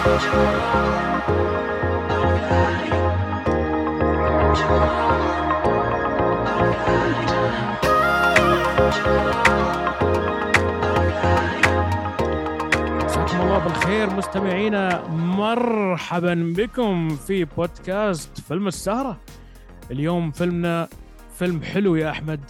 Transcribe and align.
مساكم 0.00 0.16
الله 13.40 13.58
بالخير. 13.58 14.10
مستمعينا 14.10 15.08
مرحبا 15.08 16.54
بكم 16.56 17.08
في 17.08 17.44
بودكاست 17.44 18.40
فيلم 18.40 18.68
السهرة. 18.68 19.16
اليوم 19.90 20.30
فيلمنا 20.30 20.88
فيلم 21.38 21.62
حلو 21.62 21.96
يا 21.96 22.10
أحمد. 22.10 22.40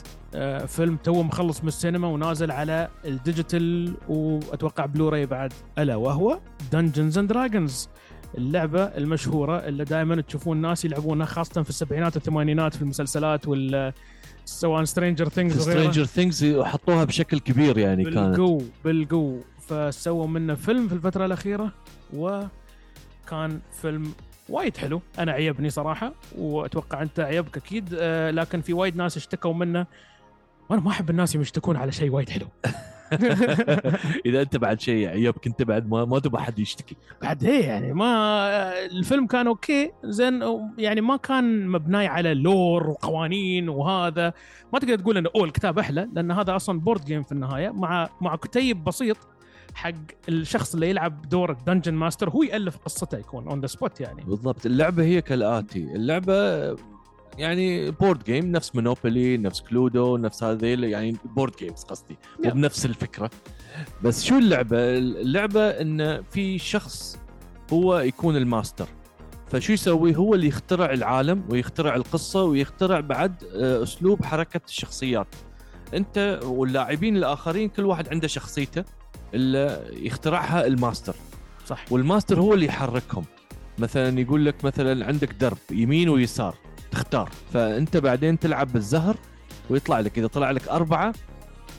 فيلم 0.66 0.96
تو 0.96 1.22
مخلص 1.22 1.62
من 1.62 1.68
السينما 1.68 2.08
ونازل 2.08 2.50
على 2.50 2.88
ال 3.04 3.16
digital 3.16 3.94
وأتوقع 4.08 4.86
بلوراي 4.86 5.26
بعد. 5.26 5.52
ألا 5.78 5.96
وهو 5.96 6.40
Dungeons 6.72 7.18
and 7.18 7.28
Dragons 7.28 7.88
اللعبة 8.38 8.82
المشهورة 8.82 9.56
اللي 9.58 9.84
دائما 9.84 10.20
تشوفون 10.20 10.56
الناس 10.56 10.84
يلعبونها 10.84 11.26
خاصة 11.26 11.62
في 11.62 11.70
السبعينات 11.70 12.16
والثمانينات 12.16 12.74
في 12.74 12.82
المسلسلات 12.82 13.48
وال 13.48 13.92
سواء 14.44 14.84
Stranger 14.84 15.28
Things 15.28 15.60
وغيره 15.60 15.78
Stranger 15.78 16.04
Things 16.04 16.60
حطوها 16.60 17.04
بشكل 17.04 17.38
كبير 17.38 17.78
يعني 17.78 18.04
كانت. 18.04 18.16
بالقو 18.18 18.62
بالقو 18.84 19.38
فسووا 19.68 20.26
منه 20.26 20.54
فيلم 20.54 20.88
في 20.88 20.94
الفترة 20.94 21.26
الأخيرة 21.26 21.72
وكان 22.14 23.60
فيلم 23.82 24.12
وايد 24.48 24.76
حلو. 24.76 25.02
أنا 25.18 25.32
عيبني 25.32 25.70
صراحة 25.70 26.12
وأتوقع 26.38 27.02
أنت 27.02 27.20
عيبك 27.20 27.56
أكيد 27.56 27.88
آه، 27.98 28.30
لكن 28.30 28.60
في 28.60 28.72
وايد 28.72 28.96
ناس 28.96 29.16
اشتكوا 29.16 29.54
منه. 29.54 29.86
وأنا 30.70 30.82
ما 30.82 30.90
أحب 30.90 31.10
الناس 31.10 31.34
يشتكون 31.34 31.76
على 31.76 31.92
شيء 31.92 32.10
وايد 32.10 32.28
حلو. 32.28 32.46
إذا 34.26 34.42
أنت 34.42 34.56
بعد 34.56 34.80
شيء 34.80 35.08
عيبك 35.08 35.46
انت 35.46 35.62
بعد 35.62 35.88
ما 35.88 36.04
ما 36.04 36.18
تبغى 36.18 36.42
حد 36.42 36.58
يشتكي. 36.58 36.96
بعد 37.22 37.44
إيه 37.44 37.64
يعني 37.64 37.92
ما 37.92 38.84
الفيلم 38.86 39.26
كان 39.26 39.46
okay 39.46 39.90
زين 40.04 40.42
يعني 40.78 41.00
ما 41.00 41.16
كان 41.16 41.68
مبني 41.68 42.06
على 42.06 42.34
lore 42.34 42.88
وقوانين 42.90 43.68
وهذا. 43.68 44.32
ما 44.72 44.78
تقدر 44.78 44.98
تقول 44.98 45.16
انه 45.16 45.30
أوه 45.34 45.44
الكتاب 45.44 45.78
أحلى 45.78 46.08
لأن 46.12 46.30
هذا 46.30 46.56
أصلا 46.56 46.80
board 46.80 47.04
game 47.04 47.22
في 47.22 47.32
النهاية 47.32 47.70
مع 47.70 48.08
مع 48.20 48.36
كتيب 48.36 48.84
بسيط 48.84 49.16
حق 49.74 49.90
الشخص 50.28 50.74
اللي 50.74 50.90
يلعب 50.90 51.28
دور 51.28 51.50
ال 51.50 51.56
dungeon 51.56 51.94
master 51.94 52.30
هو 52.30 52.42
يألف 52.42 52.76
قصته 52.76 53.18
يكون 53.18 53.48
on 53.48 53.60
the 53.60 53.66
spot 53.66 54.00
يعني. 54.00 54.24
بالضبط. 54.24 54.66
اللعبة 54.66 55.02
هي 55.02 55.22
كالآتي. 55.22 55.82
اللعبة 55.82 56.70
يعني 57.38 57.90
board 57.90 58.24
game 58.24 58.52
نفس 58.52 58.74
Monopoly 58.74 59.36
نفس 59.36 59.60
Cluedo 59.60 60.16
نفس 60.16 60.42
هذيل 60.44 60.84
يعني 60.84 61.16
board 61.24 61.52
games 61.58 61.82
قصدي. 61.82 62.16
مو. 62.44 62.50
بنفس 62.50 62.86
الفكرة. 62.86 63.30
بس 64.02 64.24
شو 64.24 64.38
اللعبة؟ 64.38 64.76
اللعبة 64.98 65.68
إن 65.68 66.22
في 66.22 66.58
شخص 66.58 67.18
هو 67.72 67.98
يكون 67.98 68.36
الماستر. 68.36 68.88
فشو 69.46 69.72
يسوي؟ 69.72 70.16
هو 70.16 70.34
اللي 70.34 70.46
يخترع 70.46 70.92
العالم 70.92 71.44
ويخترع 71.50 71.94
القصة 71.96 72.44
ويخترع 72.44 73.00
بعد 73.00 73.44
آه، 73.54 73.82
أسلوب 73.82 74.24
حركة 74.24 74.60
الشخصيات. 74.68 75.34
أنت 75.94 76.40
واللاعبين 76.44 77.16
الآخرين 77.16 77.68
كل 77.68 77.84
واحد 77.84 78.08
عنده 78.08 78.28
شخصيته 78.28 78.84
اللي 79.34 79.90
يخترعها 79.92 80.66
الماستر. 80.66 81.14
صح. 81.66 81.84
والماستر 81.90 82.40
هو 82.40 82.54
اللي 82.54 82.66
يحركهم. 82.66 83.24
مثلا 83.78 84.20
يقول 84.20 84.46
لك 84.46 84.64
مثلا 84.64 85.06
عندك 85.06 85.32
درب 85.32 85.58
يمين 85.70 86.08
ويسار. 86.08 86.54
تختار 86.90 87.30
فأنت 87.52 87.96
بعدين 87.96 88.38
تلعب 88.38 88.72
بالزهر 88.72 89.16
ويطلع 89.70 90.00
لك 90.00 90.18
إذا 90.18 90.26
طلع 90.26 90.50
لك 90.50 90.68
أربعة 90.68 91.14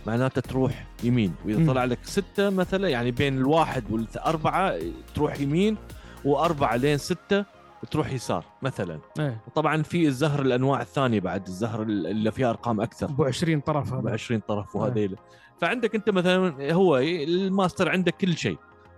معناته 0.07 0.41
تروح 0.41 0.85
يمين 1.03 1.33
وإذا. 1.45 1.67
طلع 1.67 1.83
لك 1.83 1.99
ستة 2.03 2.49
مثلا 2.49 2.89
يعني 2.89 3.11
بين 3.11 3.37
الواحد 3.37 3.91
والأربعة 3.91 4.79
تروح 5.15 5.39
يمين 5.39 5.77
وأربعة 6.25 6.75
لين 6.75 6.97
ستة 6.97 7.45
تروح 7.91 8.13
يسار 8.13 8.45
مثلا. 8.61 8.99
إيه. 9.19 9.41
طبعا 9.55 9.83
في 9.83 10.07
الزهر 10.07 10.41
الأنواع 10.41 10.81
الثانية 10.81 11.19
بعد 11.19 11.47
الزهر 11.47 11.81
اللي 11.81 12.31
فيها 12.31 12.49
أرقام 12.49 12.81
أكثر. 12.81 13.05
أبو 13.05 13.23
20 13.23 13.59
طرف 13.59 13.93
ب 13.93 13.97
هذا 14.05 14.13
20 14.13 14.41
طرف 14.47 14.75
وهذيله 14.75 15.17
فعندك 15.61 15.95
أنت 15.95 16.09
مثلا 16.09 16.73
هو 16.73 16.97
الماستر 16.97 17.89
عندك 17.89 18.15
كل 18.17 18.37
شيء. 18.37 18.57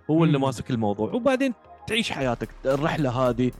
هو 0.09 0.23
اللي. 0.23 0.37
ماسك 0.37 0.71
الموضوع. 0.71 1.11
وبعدين 1.11 1.53
تعيش 1.87 2.11
حياتك 2.11 2.49
الرحلة 2.65 3.09
هذه 3.09 3.51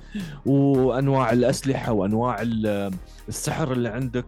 وأنواع 0.45 1.31
الأسلحة 1.31 1.91
وأنواع 1.91 2.41
ال- 2.41 2.94
السحر 3.29 3.72
اللي 3.72 3.89
عندك 3.89 4.25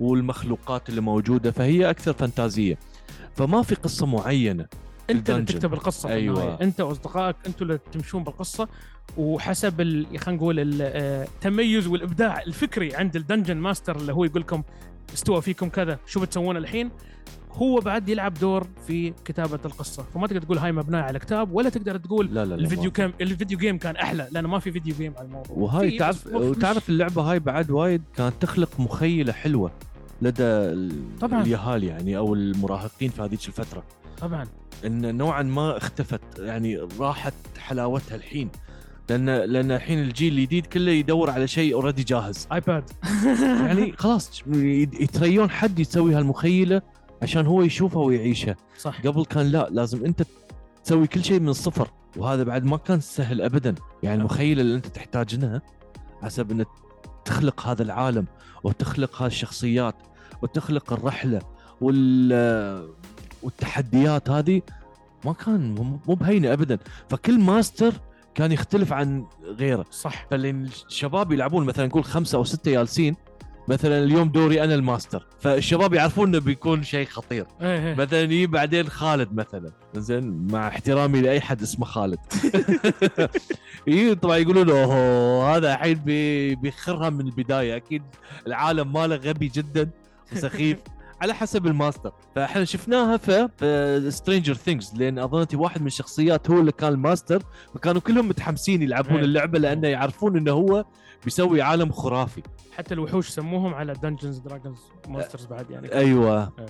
والمخلوقات 0.00 0.88
اللي 0.88 1.00
موجودة 1.00 1.50
فهي 1.50 1.90
أكثر 1.90 2.12
فانتازية 2.12 2.78
فما 3.36 3.62
في 3.62 3.74
قصة 3.74 4.06
معينة 4.06 4.66
أنت 5.10 5.30
اللي. 5.30 5.44
تكتب 5.44 5.74
القصة 5.74 6.08
أيوة. 6.08 6.42
النهاية. 6.42 6.58
أنت 6.62 6.80
وأصدقائك 6.80 7.36
أنتوا 7.46 7.66
اللي 7.66 7.78
تمشون 7.92 8.24
بالقصة 8.24 8.68
وحسب 9.16 9.76
خلينا 10.18 10.38
نقول 10.42 10.82
آه، 10.82 11.24
التميز 11.24 11.86
والإبداع 11.86 12.42
الفكري 12.42 12.96
عند 12.96 13.16
ال 13.16 13.21
dungeon 13.21 13.56
master 13.56 13.96
اللي 13.96 14.12
هو 14.12 14.24
يقول 14.24 14.40
لكم 14.42 14.62
استوى 15.14 15.42
فيكم 15.42 15.68
كذا 15.68 15.98
شو 16.06 16.20
بتسوون 16.20 16.56
الحين 16.56 16.90
هو 17.52 17.80
بعد 17.80 18.08
يلعب 18.08 18.34
دور 18.34 18.66
في 18.86 19.12
كتابة 19.24 19.58
القصة. 19.64 20.04
فما 20.14 20.26
تقدر 20.26 20.42
تقول 20.42 20.58
هاي 20.58 20.72
مبنيه 20.72 20.98
على 20.98 21.18
كتاب 21.18 21.52
ولا 21.52 21.68
تقدر 21.68 21.96
تقول 21.96 22.26
لا 22.26 22.44
لا 22.44 22.44
لا 22.44 22.54
الفيديو 22.54 22.90
كان 22.90 23.12
ال 23.20 23.26
video 23.26 23.58
game 23.58 23.78
كان 23.78 23.96
أحلى 23.96 24.28
لأنه 24.32 24.48
ما 24.48 24.58
في 24.58 24.72
video 24.72 24.94
game 24.98 25.12
على 25.16 25.26
الموضوع. 25.26 25.56
وهاي 25.56 25.98
تعرف 25.98 26.26
وتعرف 26.26 26.88
اللعبة 26.88 27.22
هاي 27.22 27.38
بعد 27.38 27.70
وايد 27.70 28.02
كانت 28.16 28.34
تخلق 28.40 28.80
مخيلة 28.80 29.32
حلوة 29.32 29.70
لدى 30.22 30.42
طبعاً. 31.20 31.42
اليهال 31.42 31.84
يعني 31.84 32.16
أو 32.16 32.34
المراهقين 32.34 33.10
في 33.10 33.22
هذيك 33.22 33.46
الفترة. 33.48 33.82
طبعا. 34.20 34.44
إن 34.86 35.16
نوعا 35.16 35.42
ما 35.42 35.76
اختفت 35.76 36.20
يعني 36.38 36.88
راحت 37.00 37.34
حلاوتها 37.58 38.14
الحين. 38.16 38.48
لأن 39.10 39.30
لأن 39.30 39.70
الحين 39.70 39.98
الجيل 39.98 40.32
الجديد 40.38 40.66
كله 40.66 40.90
يدور 40.92 41.30
على 41.30 41.46
شيء 41.46 41.74
already 41.74 42.02
جاهز. 42.02 42.48
iPad 42.52 42.84
يعني 43.44 43.92
خلاص 44.02 44.42
يت- 44.46 45.00
يتريون 45.00 45.50
حد 45.50 45.78
يسوي 45.78 46.14
هالمخيلة 46.14 46.82
عشان 47.22 47.46
هو 47.46 47.62
يشوفها 47.62 48.02
ويعيشها. 48.02 48.56
صح. 48.78 49.00
قبل 49.06 49.24
كان 49.24 49.46
لا 49.46 49.68
لازم 49.70 50.04
انت 50.04 50.22
تسوي 50.84 51.06
كل 51.06 51.24
شيء 51.24 51.40
من 51.40 51.48
الصفر 51.48 51.88
وهذا 52.16 52.42
بعد 52.42 52.64
ما 52.64 52.76
كان 52.76 53.00
سهل 53.00 53.40
ابدا. 53.42 53.74
يعني 54.02 54.20
المخيلة 54.20 54.60
اللي 54.62 54.74
انت 54.76 54.86
تحتاجها 54.86 55.62
حسب 56.22 56.50
إنك 56.50 56.66
تخلق 57.24 57.66
هذا 57.66 57.82
العالم 57.82 58.26
وتخلق 58.64 59.22
هالشخصيات 59.22 59.94
وتخلق 60.42 60.92
الرحلة 60.92 61.40
وال 61.80 62.88
والتحديات 63.42 64.30
هذه 64.30 64.62
ما 65.24 65.32
كان 65.32 65.74
مو- 65.74 65.98
مو 66.08 66.14
بهينة 66.14 66.52
ابدا. 66.52 66.78
فكل 67.10 67.40
ماستر 67.40 67.92
كان 68.34 68.52
يختلف 68.52 68.92
عن 68.92 69.24
غيره. 69.44 69.84
صح. 69.90 70.26
فاللي 70.30 70.50
الشباب 70.50 71.32
يلعبون 71.32 71.66
مثلا 71.66 71.86
نقول 71.86 72.04
خمسة 72.04 72.38
أو 72.38 72.44
ستة 72.44 72.70
جالسين 72.70 73.16
مثلا 73.68 74.04
اليوم 74.04 74.28
دوري 74.28 74.64
أنا 74.64 74.74
الماستر 74.74 75.26
فالشباب 75.40 75.94
يعرفون 75.94 76.28
إنه 76.28 76.38
بيكون 76.38 76.82
شيء 76.82 77.06
خطير. 77.06 77.46
إيه 77.60 77.86
إيه. 77.88 77.94
مثلا 77.94 78.20
يجي 78.22 78.46
بعدين 78.46 78.88
خالد 78.88 79.32
مثلا 79.34 79.70
زين 79.94 80.46
مع 80.52 80.68
احترامي 80.68 81.20
لأي 81.20 81.40
حد 81.40 81.62
اسمه 81.62 81.84
خالد. 81.86 82.18
يجي 83.86 84.14
طبعا 84.14 84.36
يقولوا 84.36 84.64
له 84.64 84.84
"أوه، 84.84 85.56
هذا 85.56 85.72
الحين 85.74 85.94
بي- 85.94 86.54
بيخرها 86.54 87.10
من 87.10 87.20
البداية 87.20 87.76
أكيد 87.76 88.02
العالم 88.46 88.92
ماله 88.92 89.16
غبي 89.16 89.48
جدا 89.48 89.90
وسخيف. 90.32 90.78
على 91.20 91.34
حسب 91.34 91.66
الماستر. 91.66 92.12
فاحنا 92.34 92.64
شفناها 92.64 93.16
في, 93.16 94.10
Stranger 94.10 94.54
Things 94.54 94.94
لأن 94.94 95.18
اظنتي 95.18 95.56
واحد 95.56 95.80
من 95.80 95.86
الشخصيات 95.86 96.50
هو 96.50 96.60
اللي 96.60 96.72
كان 96.72 96.92
الماستر 96.92 97.42
فكانوا 97.74 98.00
كلهم 98.00 98.28
متحمسين 98.28 98.82
يلعبون 98.82 99.16
إيه. 99.16 99.24
اللعبة 99.24 99.58
لأنه 99.58 99.88
يعرفون 99.88 100.36
إنه 100.36 100.52
هو 100.52 100.84
بيسوي 101.24 101.62
عالم 101.62 101.92
خرافي. 101.92 102.42
حتى 102.76 102.94
الوحوش 102.94 103.28
سموهم 103.28 103.74
على 103.74 103.92
Dungeons 103.92 104.38
Dragons 104.38 104.78
monsters 105.08 105.46
بعد 105.46 105.70
يعني. 105.70 105.92
أيوه. 105.92 106.52
إيه. 106.58 106.66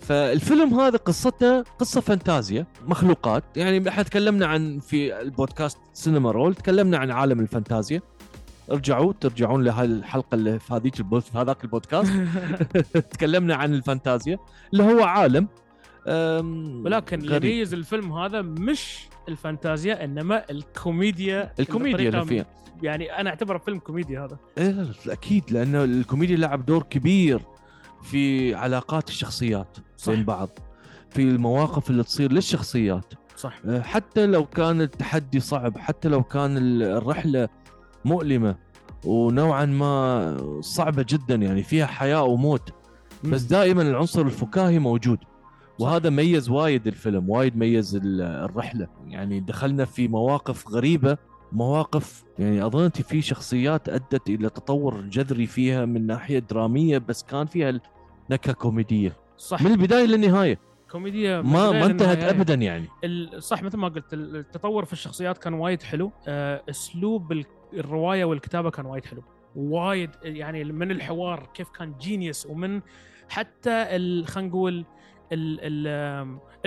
فالفيلم 0.00 0.74
هذا 0.74 0.96
قصته 0.96 1.62
قصة 1.62 2.00
فانتازيا 2.00 2.66
مخلوقات. 2.86 3.44
يعني 3.56 3.88
إحنا 3.88 4.02
تكلمنا 4.02 4.46
عن 4.46 4.78
في 4.78 5.20
البودكاست 5.20 5.78
سينما 5.92 6.30
رول 6.30 6.54
تكلمنا 6.54 6.98
عن 6.98 7.10
عالم 7.10 7.40
الفانتازيا. 7.40 8.00
ارجعوا 8.70 9.12
ترجعون 9.20 9.64
لهاي 9.64 9.86
الحلقة 9.86 10.34
اللي 10.34 10.58
في 10.58 10.74
هذيك 10.74 10.98
البود- 11.00 11.22
في 11.22 11.38
هذاك 11.38 11.64
البودكاست. 11.64 12.12
تكلمنا 13.12 13.54
عن 13.54 13.74
الفانتازيا 13.74 14.38
اللي 14.72 14.82
هو 14.84 15.02
عالم. 15.04 15.48
ولكن 16.84 17.20
اللي. 17.20 17.36
يميز 17.36 17.74
الفيلم 17.74 18.12
هذا 18.12 18.42
مش 18.42 19.08
الفانتازيا 19.28 20.04
إنما 20.04 20.50
الكوميديا 20.50 21.52
الكوميديا 21.60 22.08
اللي 22.08 22.20
بطريقة- 22.22 22.28
فيها. 22.28 22.46
يعني 22.82 23.20
أنا 23.20 23.30
أعتبره 23.30 23.58
فيلم 23.58 23.78
كوميديا 23.78 24.24
هذا. 24.24 24.38
لا 25.06 25.12
أكيد 25.12 25.44
لأنه 25.50 25.84
الكوميديا 25.84 26.36
لعب 26.36 26.66
دور 26.66 26.82
كبير 26.82 27.40
في 28.02 28.54
علاقات 28.54 29.08
الشخصيات 29.08 29.76
صح. 29.96 30.12
بين 30.12 30.24
بعض 30.24 30.48
في 31.10 31.22
المواقف 31.22 31.90
اللي 31.90 32.02
تصير 32.02 32.32
للشخصيات. 32.32 33.14
صح. 33.36 33.60
أه، 33.66 33.80
حتى 33.80 34.26
لو 34.26 34.44
كان 34.46 34.80
التحدي 34.80 35.40
صعب 35.40 35.78
حتى 35.78 36.08
لو 36.08 36.22
كان 36.22 36.56
ال- 36.56 36.82
الرحلة 36.82 37.48
مؤلمة 38.08 38.56
ونوعا 39.04 39.64
ما 39.64 40.60
صعبة 40.60 41.06
جدا 41.08 41.34
يعني 41.34 41.62
فيها 41.62 41.86
حياة 41.86 42.22
وموت. 42.22 42.72
بس. 43.24 43.42
دائما 43.42 43.82
العنصر 43.82 44.20
الفكاهي 44.22 44.78
موجود 44.78 45.18
وهذا 45.78 46.10
ميز 46.10 46.50
وايد 46.50 46.86
الفيلم 46.86 47.30
وايد 47.30 47.56
ميز 47.56 47.96
ال- 47.96 48.20
الرحلة. 48.22 48.86
يعني 49.06 49.40
دخلنا 49.40 49.84
في 49.84 50.08
مواقف 50.08 50.68
غريبة 50.68 51.16
مواقف 51.52 52.24
يعني 52.38 52.66
اظن 52.66 52.88
في 52.88 53.22
شخصيات 53.22 53.88
أدت 53.88 54.28
إلى 54.28 54.48
تطور 54.50 55.00
جذري 55.00 55.46
فيها 55.46 55.84
من 55.84 56.06
ناحية 56.06 56.38
درامية 56.38 56.98
بس 56.98 57.22
كان 57.22 57.46
فيها 57.46 57.80
نكهة 58.30 58.52
كوميدية. 58.54 59.16
صح. 59.38 59.62
من 59.62 59.70
البداية 59.72 60.04
للنهاية. 60.06 60.58
كوميديا 60.90 61.40
ما 61.40 61.70
ما 61.70 61.86
انتهت. 61.86 62.18
ابدا 62.18 62.54
يعني. 62.54 62.88
صح 63.38 63.62
مثل 63.62 63.76
ما 63.76 63.88
قلت 63.88 64.12
ال- 64.12 64.36
التطور 64.36 64.84
في 64.84 64.92
الشخصيات 64.92 65.38
كان 65.38 65.54
وايد 65.54 65.82
حلو. 65.82 66.12
آه، 66.28 66.62
أسلوب 66.70 67.32
الرواية 67.72 68.24
والكتابة 68.24 68.70
كان 68.70 68.86
وايد 68.86 69.04
حلو. 69.04 69.22
وايد 69.56 70.10
يعني 70.22 70.64
من 70.64 70.90
الحوار 70.90 71.48
كيف 71.54 71.68
كان 71.68 71.94
genius 72.00 72.46
ومن 72.46 72.80
حتى 73.28 73.70
ال- 73.70 74.26
خلينا 74.26 74.48
نقول 74.48 74.84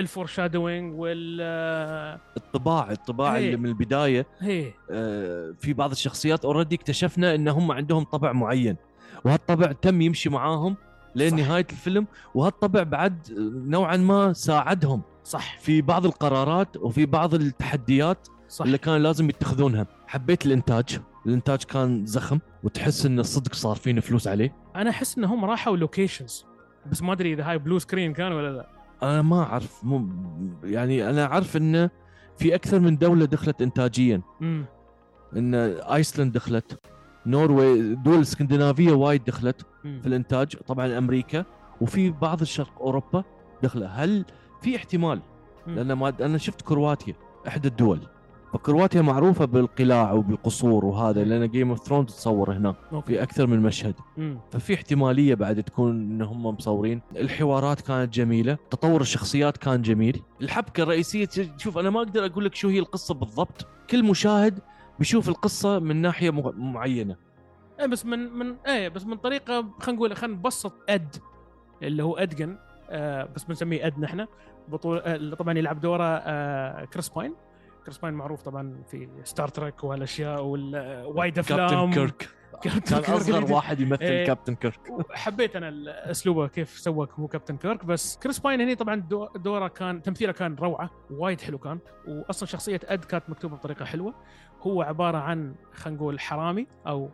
ال 0.00 0.07
foreshadowing 0.07 1.00
وال 1.00 1.38
آه، 1.42 2.20
الطباع 2.36 2.90
الطباع 2.90 3.36
إيه. 3.36 3.44
اللي 3.46 3.56
من 3.56 3.66
البداية 3.66 4.26
هي 4.40 4.72
آه، 4.90 5.54
في 5.58 5.72
بعض 5.72 5.90
الشخصيات 5.90 6.44
already 6.44 6.74
اكتشفنا 6.76 7.34
ان 7.34 7.48
هم 7.48 7.72
عندهم 7.72 8.04
طبع 8.04 8.32
معين. 8.32 8.76
وهالطبع 9.24 9.72
تم 9.72 10.00
يمشي 10.00 10.28
معاهم 10.30 10.76
لين 11.14 11.30
صح. 11.30 11.36
نهاية 11.36 11.66
الفيلم 11.70 12.06
وهالطبع 12.34 12.82
بعد 12.82 13.18
نوعا 13.66 13.96
ما 13.96 14.32
ساعدهم. 14.32 15.02
صح. 15.24 15.58
في 15.58 15.82
بعض 15.82 16.06
القرارات 16.06 16.76
وفي 16.76 17.06
بعض 17.06 17.34
التحديات 17.34 18.28
صح. 18.52 18.64
اللي 18.64 18.78
كان 18.78 19.02
لازم 19.02 19.28
يتخذونها. 19.28 19.86
حبيت 20.06 20.46
الإنتاج. 20.46 21.00
الإنتاج 21.26 21.62
كان 21.62 22.06
زخم 22.06 22.38
وتحس 22.62 23.06
إن 23.06 23.18
الصدق 23.18 23.54
صارفين 23.54 24.00
فلوس 24.00 24.28
عليه. 24.28 24.54
أنا 24.76 24.90
أحس 24.90 25.18
انهم 25.18 25.44
راحوا 25.44 25.76
locations 25.76 26.46
بس 26.90 27.02
ما 27.02 27.12
أدري 27.12 27.32
إذا 27.32 27.50
هاي 27.50 27.58
blue 27.58 27.78
screen 27.78 28.12
كان 28.12 28.32
ولا 28.32 28.56
لا. 28.56 28.68
أنا 29.02 29.22
ما 29.22 29.42
أعرف. 29.42 29.84
مو 29.84 30.08
يعني 30.64 31.10
أنا 31.10 31.24
أعرف 31.24 31.56
انه 31.56 31.90
في 32.36 32.54
أكثر 32.54 32.80
من 32.80 32.96
دولة 32.96 33.24
دخلت 33.24 33.62
انتاجيا. 33.62 34.22
امم 34.42 34.64
إن 35.36 35.54
ايسلند 35.54 36.32
دخلت. 36.32 36.80
Norway 37.26 37.94
دول 37.94 38.20
اسكندنافيه 38.20 38.92
وايد 38.92 39.24
دخلت 39.24 39.66
في 39.82 40.06
الإنتاج. 40.06 40.56
طبعا 40.56 40.98
أمريكا. 40.98 41.44
وفي 41.80 42.10
بعض 42.10 42.40
الشرق 42.40 42.80
أوروبا 42.80 43.24
دخله 43.62 43.86
هل 43.86 44.24
في 44.62 44.76
احتمال؟ 44.76 45.20
مم. 45.66 45.74
لأن 45.74 45.92
ما 45.92 46.12
أنا 46.20 46.38
شفت 46.38 46.62
كرواتيا 46.62 47.14
إحدى 47.48 47.68
الدول. 47.68 48.00
فكرواتيا 48.52 49.02
معروفة 49.02 49.44
بالقلاع 49.44 50.12
وبالقصور 50.12 50.84
وهذا 50.84 51.24
لأن 51.24 51.50
Game 51.50 51.70
of 51.70 51.78
Thrones 51.86 52.06
تصور 52.14 52.52
هناك 52.52 52.76
في 53.06 53.22
أكثر 53.22 53.46
من 53.46 53.60
مشهد. 53.60 53.94
مم. 54.16 54.38
ففي 54.50 54.74
احتمالية 54.74 55.34
بعد 55.34 55.62
تكون 55.62 55.90
إن 55.90 56.22
هم 56.22 56.46
مصورين. 56.46 57.02
الحوارات 57.16 57.80
كانت 57.80 58.14
جميلة 58.14 58.58
تطور 58.70 59.00
الشخصيات 59.00 59.56
كان 59.56 59.82
جميل. 59.82 60.22
الحبكة 60.42 60.82
الرئيسية 60.82 61.28
شوف 61.56 61.78
أنا 61.78 61.90
ما 61.90 61.98
أقدر 61.98 62.26
أقول 62.26 62.44
لك 62.44 62.54
شو 62.54 62.68
هي 62.68 62.78
القصة 62.78 63.14
بالضبط. 63.14 63.66
كل 63.90 64.04
مشاهد 64.04 64.58
بيشوف 64.98 65.28
القصة 65.28 65.78
من 65.78 65.96
ناحية 65.96 66.30
معينة. 66.56 67.16
إيه 67.80 67.86
بس 67.86 68.06
من 68.06 68.18
من 68.18 68.54
إيه 68.66 68.88
بس 68.88 69.06
من 69.06 69.16
طريقة 69.16 69.64
خلينا 69.80 69.96
نقول 69.98 70.16
خلينا 70.16 70.36
نبسط 70.36 70.72
Ed 70.88 71.16
اللي 71.82 72.02
هو 72.02 72.16
Edgin 72.16 72.56
آه 72.90 73.28
بس 73.36 73.44
بنسميه 73.44 73.86
Ed 73.86 73.98
نحن. 73.98 74.26
بطولة 74.68 75.00
آه 75.00 75.34
طبعا 75.34 75.58
يلعب 75.58 75.80
دوره 75.80 76.04
آه 76.04 76.84
كريس 76.84 77.08
باين 77.08 77.34
كريس 77.84 77.98
باين 77.98 78.14
معروف 78.14 78.42
طبعا 78.42 78.82
في 78.90 79.08
Star 79.24 79.48
Trek 79.48 79.84
والأشياء 79.84 80.42
والوايد 80.44 81.38
أفلام. 81.38 81.68
Captain 81.68 81.92
Kirk 81.92 82.28
كان 82.62 83.14
أصغر 83.14 83.52
واحد 83.54 83.80
يمثل 83.80 84.02
إيه. 84.04 84.26
Captain 84.26 84.54
Kirk 84.54 84.80
حبيت 85.10 85.56
أنا 85.56 85.72
اسلوبه 86.10 86.46
كيف 86.46 86.70
سوى 86.70 87.08
هو 87.18 87.28
Captain 87.28 87.56
Kirk 87.56 87.84
بس 87.84 88.16
كريس 88.16 88.38
باين 88.38 88.60
هني 88.60 88.74
طبعا 88.74 88.94
دو- 88.94 89.28
دوره 89.36 89.68
كان 89.68 90.02
تمثيله 90.02 90.32
كان 90.32 90.54
روعة 90.54 90.90
وايد 91.10 91.40
حلو 91.40 91.58
كان. 91.58 91.78
واصلا 92.08 92.46
شخصية 92.48 92.80
Ed 92.84 93.04
كانت 93.04 93.30
مكتوبة 93.30 93.56
بطريقة 93.56 93.84
حلوة. 93.84 94.14
هو 94.60 94.82
عبارة 94.82 95.18
عن 95.18 95.54
خلينا 95.72 95.98
نقول 96.00 96.20
حرامي 96.20 96.66
أو 96.86 97.10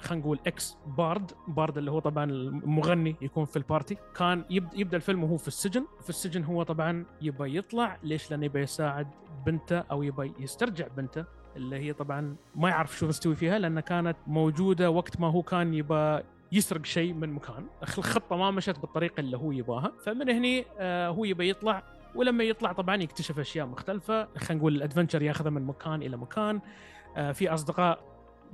خلينا 0.00 0.24
نقول 0.24 0.38
ex 0.46 0.76
bard 0.86 1.32
bard 1.48 1.78
اللي 1.78 1.90
هو 1.90 1.98
طبعا 1.98 2.24
المغني 2.24 3.16
يكون 3.20 3.44
في 3.44 3.56
ال 3.56 3.62
party. 3.62 3.96
كان 4.16 4.44
يبدا 4.50 4.78
يبدأ 4.78 4.96
الفيلم 4.96 5.24
وهو 5.24 5.36
في 5.36 5.48
السجن. 5.48 5.86
في 6.02 6.10
السجن 6.10 6.44
هو 6.44 6.62
طبعا 6.62 7.04
يبى 7.22 7.58
يطلع. 7.58 7.98
ليش؟ 8.02 8.30
لأنه 8.30 8.44
يبى 8.44 8.60
يساعد 8.60 9.08
بنته 9.46 9.78
أو 9.78 10.02
يبى 10.02 10.32
يسترجع 10.38 10.86
بنته 10.96 11.24
اللي 11.56 11.76
هي 11.76 11.92
طبعا 11.92 12.36
ما 12.54 12.68
يعرف 12.68 12.98
شو 12.98 13.06
مستوي 13.06 13.34
فيها 13.34 13.58
لأنها 13.58 13.80
كانت 13.82 14.16
موجودة 14.26 14.90
وقت 14.90 15.20
ما 15.20 15.30
هو 15.30 15.42
كان 15.42 15.74
يبى 15.74 16.20
يسرق 16.52 16.84
شيء 16.84 17.12
من 17.12 17.32
مكان. 17.32 17.66
الخطة 17.82 18.36
ما 18.36 18.50
مشت 18.50 18.78
بالطريقة 18.78 19.20
اللي 19.20 19.36
هو 19.36 19.52
يباها. 19.52 19.92
فمن 20.04 20.30
هني 20.30 20.64
آه، 20.78 21.08
هو 21.08 21.24
يبى 21.24 21.50
يطلع. 21.50 21.82
ولما 22.14 22.44
يطلع 22.44 22.72
طبعا 22.72 22.96
يكتشف 22.96 23.38
أشياء 23.38 23.66
مختلفة. 23.66 24.28
خلينا 24.36 24.54
نقول 24.54 24.76
ال 24.76 24.81
adventure 24.81 25.22
ياخذه 25.22 25.50
من 25.50 25.66
مكان 25.66 26.02
إلى 26.02 26.16
مكان. 26.16 26.60
آه، 27.16 27.32
في 27.32 27.54
أصدقاء 27.54 27.98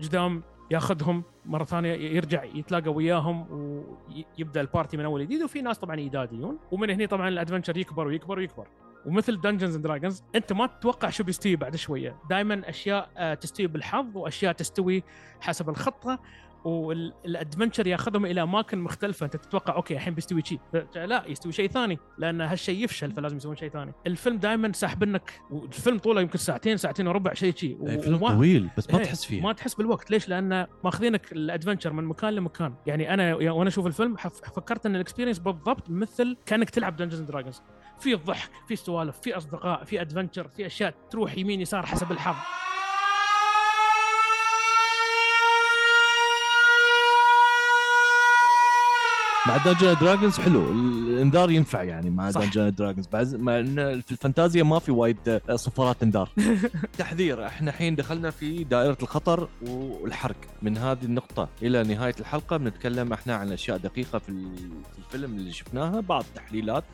قدام 0.02 0.42
ياخذهم 0.72 1.22
مرة 1.46 1.64
ثانية 1.64 1.92
يرجع 1.92 2.44
يتلاقى 2.44 2.92
وياهم 2.92 3.46
ويبدأ 4.38 4.60
ال 4.60 4.66
party 4.66 4.96
من 4.96 5.04
أول 5.04 5.24
جديد. 5.24 5.42
وفي 5.42 5.62
ناس 5.62 5.78
طبعا 5.78 6.00
يداديون 6.00 6.58
ومن 6.70 6.90
هني 6.90 7.06
طبعا 7.06 7.28
ال 7.28 7.33
adventure 7.33 7.76
يكبر 7.76 8.06
ويكبر 8.06 8.38
ويكبر. 8.38 8.66
ومثل 9.06 9.40
Dungeons 9.40 9.74
and 9.74 9.84
Dragons 9.84 10.22
أنت 10.34 10.52
ما 10.52 10.66
تتوقع 10.66 11.10
شو 11.10 11.24
بيستوي 11.24 11.56
بعد 11.56 11.76
شوية. 11.76 12.16
دائما 12.30 12.68
أشياء 12.68 13.10
آه، 13.16 13.34
تستوي 13.34 13.66
بالحظ 13.66 14.16
وأشياء 14.16 14.52
تستوي 14.52 15.02
حسب 15.40 15.68
الخطة. 15.68 16.18
وال 16.64 16.87
adventure 16.87 17.86
ياخذهم 17.86 18.26
إلى 18.26 18.42
أماكن 18.42 18.78
مختلفة. 18.78 19.26
أنت 19.26 19.36
تتوقع 19.36 19.74
okay 19.74 19.94
الحين 19.94 20.14
بيستوي 20.14 20.42
شيء 20.44 20.58
لا 20.94 21.24
يستوي 21.28 21.52
شيء 21.52 21.68
ثاني 21.68 21.98
لأن 22.18 22.40
هالشيء 22.40 22.84
يفشل 22.84 23.12
فلازم 23.12 23.36
يسوون 23.36 23.56
شيء 23.56 23.68
ثاني. 23.70 23.92
الفيلم 24.06 24.36
دائما 24.36 24.72
ساحبنك 24.72 25.40
والفيلم 25.50 25.98
طوله 25.98 26.20
يمكن 26.20 26.38
ساعتين 26.38 26.76
ساعتين 26.76 27.06
وربع 27.06 27.34
شيء 27.34 27.54
شيء 27.54 27.88
إيه، 27.88 27.98
فيلم 28.00 28.22
وما- 28.22 28.34
طويل 28.34 28.70
بس 28.78 28.90
ما 28.90 28.98
إيه، 28.98 29.04
تحس 29.04 29.24
فيه. 29.24 29.40
ما 29.42 29.52
تحس 29.52 29.74
بالوقت. 29.74 30.10
ليش؟ 30.10 30.28
لأن 30.28 30.66
ماخذينك 30.84 31.32
ال 31.32 31.38
adventure 31.38 31.92
من 31.92 32.04
مكان 32.04 32.34
لمكان، 32.34 32.74
يعني 32.86 33.14
أنا 33.14 33.34
وأنا 33.34 33.68
أشوف 33.68 33.86
الفيلم 33.86 34.16
فكرت 34.56 34.86
إن 34.86 34.94
ال 34.94 34.98
experience 34.98 35.38
بالضبط 35.38 35.90
مثل 35.90 36.36
كأنك 36.46 36.70
تلعب 36.70 36.96
Dungeons 36.96 37.20
and 37.20 37.28
Dragons، 37.28 37.62
في 38.00 38.14
ضحك، 38.14 38.50
في 38.68 38.76
سوالف، 38.76 39.18
في 39.20 39.36
أصدقاء، 39.36 39.84
في 39.84 40.00
adventure، 40.00 40.48
في 40.48 40.66
أشياء 40.66 40.94
تروح 41.10 41.38
يمين 41.38 41.60
يسار 41.60 41.86
حسب 41.86 42.12
الحظ. 42.12 42.36
مع 49.48 49.56
Dungeon 49.56 49.94
Dragons 50.00 50.38
حلو. 50.40 50.70
الانذار 50.72 51.50
ينفع 51.50 51.82
يعني 51.82 52.10
مع. 52.10 52.30
Dungeon 52.30 52.74
Dragons 52.74 53.06
بعد 53.06 53.34
مع 53.34 53.58
إن 53.58 54.00
في 54.00 54.12
الفانتازيا 54.12 54.62
ما 54.62 54.78
في 54.78 54.90
وايد 54.92 55.40
آه، 55.48 55.56
صفارات 55.56 56.02
انذار. 56.02 56.28
تحذير 56.98 57.46
إحنا 57.46 57.70
الحين 57.70 57.94
دخلنا 57.96 58.30
في 58.30 58.64
دائرة 58.64 58.98
الخطر 59.02 59.48
والحرق. 59.68 60.36
من 60.62 60.78
هذه 60.78 61.04
النقطة 61.04 61.48
إلى 61.62 61.82
نهاية 61.82 62.14
الحلقة 62.20 62.56
بنتكلم 62.56 63.12
إحنا 63.12 63.34
عن 63.36 63.52
أشياء 63.52 63.76
دقيقة 63.78 64.18
في 64.18 64.28
ال- 64.28 64.56
في 64.92 64.98
الفيلم 64.98 65.34
اللي 65.36 65.52
شفناها 65.52 66.00
بعض 66.00 66.24
التحليلات 66.28 66.84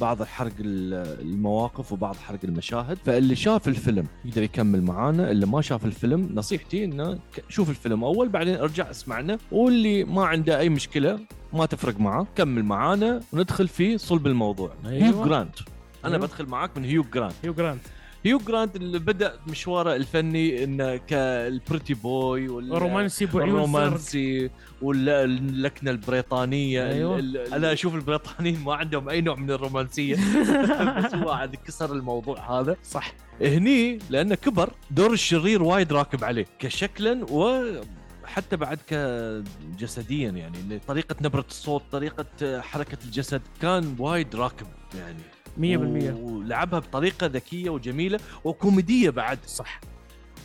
بعض 0.00 0.22
ال- 0.60 1.20
المواقف 1.20 1.92
وبعض 1.92 2.16
حرق 2.16 2.38
المشاهد. 2.44 2.98
فاللي 3.06 3.36
شاف 3.36 3.68
الفيلم 3.68 4.06
يقدر 4.24 4.42
يكمل 4.42 4.82
معانا 4.82 5.30
اللي 5.30 5.46
ما 5.46 5.60
شاف 5.60 5.84
الفيلم 5.84 6.30
نصيحتي 6.34 6.84
إنه 6.84 7.18
شوف 7.48 7.70
الفيلم 7.70 8.04
أول 8.04 8.28
بعدين 8.28 8.54
ارجع 8.54 8.90
اسمعنا 8.90 9.38
واللي 9.52 10.04
ما 10.04 10.24
عنده 10.26 10.58
أي 10.58 10.68
مشكلة 10.68 11.18
ما 11.52 11.66
تفرق 11.66 12.00
معاه 12.00 12.26
كمل 12.36 12.62
معانا 12.64 13.20
وندخل 13.32 13.68
في 13.68 13.98
صلب 13.98 14.26
الموضوع. 14.26 14.70
أيوة. 14.86 15.06
هيو 15.06 15.24
جرانت 15.24 15.58
أنا 16.04 16.14
أيوة. 16.14 16.26
بدخل 16.26 16.46
معاك 16.46 16.76
من 16.78 16.84
هيو 16.84 17.04
جرانت 17.14 17.34
هيو 17.44 17.54
جرانت 17.54 17.80
هيو 18.28 18.38
جرانت 18.38 18.76
اللي 18.76 18.98
بدأ 18.98 19.38
مشواره 19.46 19.96
الفني 19.96 20.64
إنه 20.64 20.96
كال 20.96 21.21
pretty 21.21 21.94
boy 21.94 22.48
وال 22.48 22.82
رومانسي 22.82 23.26
بعيون 23.26 23.48
سرد 23.48 23.54
الرومانسي 23.54 24.50
واللكنة 24.82 25.90
البريطانية. 25.90 26.90
أيوة. 26.92 27.18
أنا 27.52 27.72
أشوف 27.72 27.94
البريطانيين 27.94 28.64
ما 28.64 28.74
عندهم 28.74 29.08
أي 29.08 29.20
نوع 29.20 29.34
من 29.34 29.50
الرومانسية. 29.50 30.14
بس 30.98 31.14
هو 31.14 31.30
عاد 31.30 31.56
كسر 31.56 31.92
الموضوع 31.92 32.60
هذا. 32.60 32.76
صح. 32.84 33.12
هني 33.40 33.98
لأنه 34.10 34.34
كبر 34.34 34.72
دور 34.90 35.12
الشرير 35.12 35.62
وايد 35.62 35.92
راكب 35.92 36.24
عليه 36.24 36.46
كشكلا 36.58 37.26
وحتى 37.30 38.56
بعد 38.56 38.78
كجسديا 38.86 40.30
يعني 40.30 40.80
طريقه 40.88 41.16
نبرة 41.20 41.44
الصوت 41.48 41.82
طريقة 41.92 42.60
حركة 42.60 42.98
الجسد 43.04 43.42
كان 43.62 43.96
وايد 43.98 44.36
راكب 44.36 44.66
يعني. 44.94 45.37
100% 45.56 45.60
ولعبها 45.60 46.78
بطريقة 46.78 47.26
ذكية 47.26 47.70
وجميلة 47.70 48.20
وكوميدية 48.44 49.10
بعد. 49.10 49.38
صح. 49.46 49.80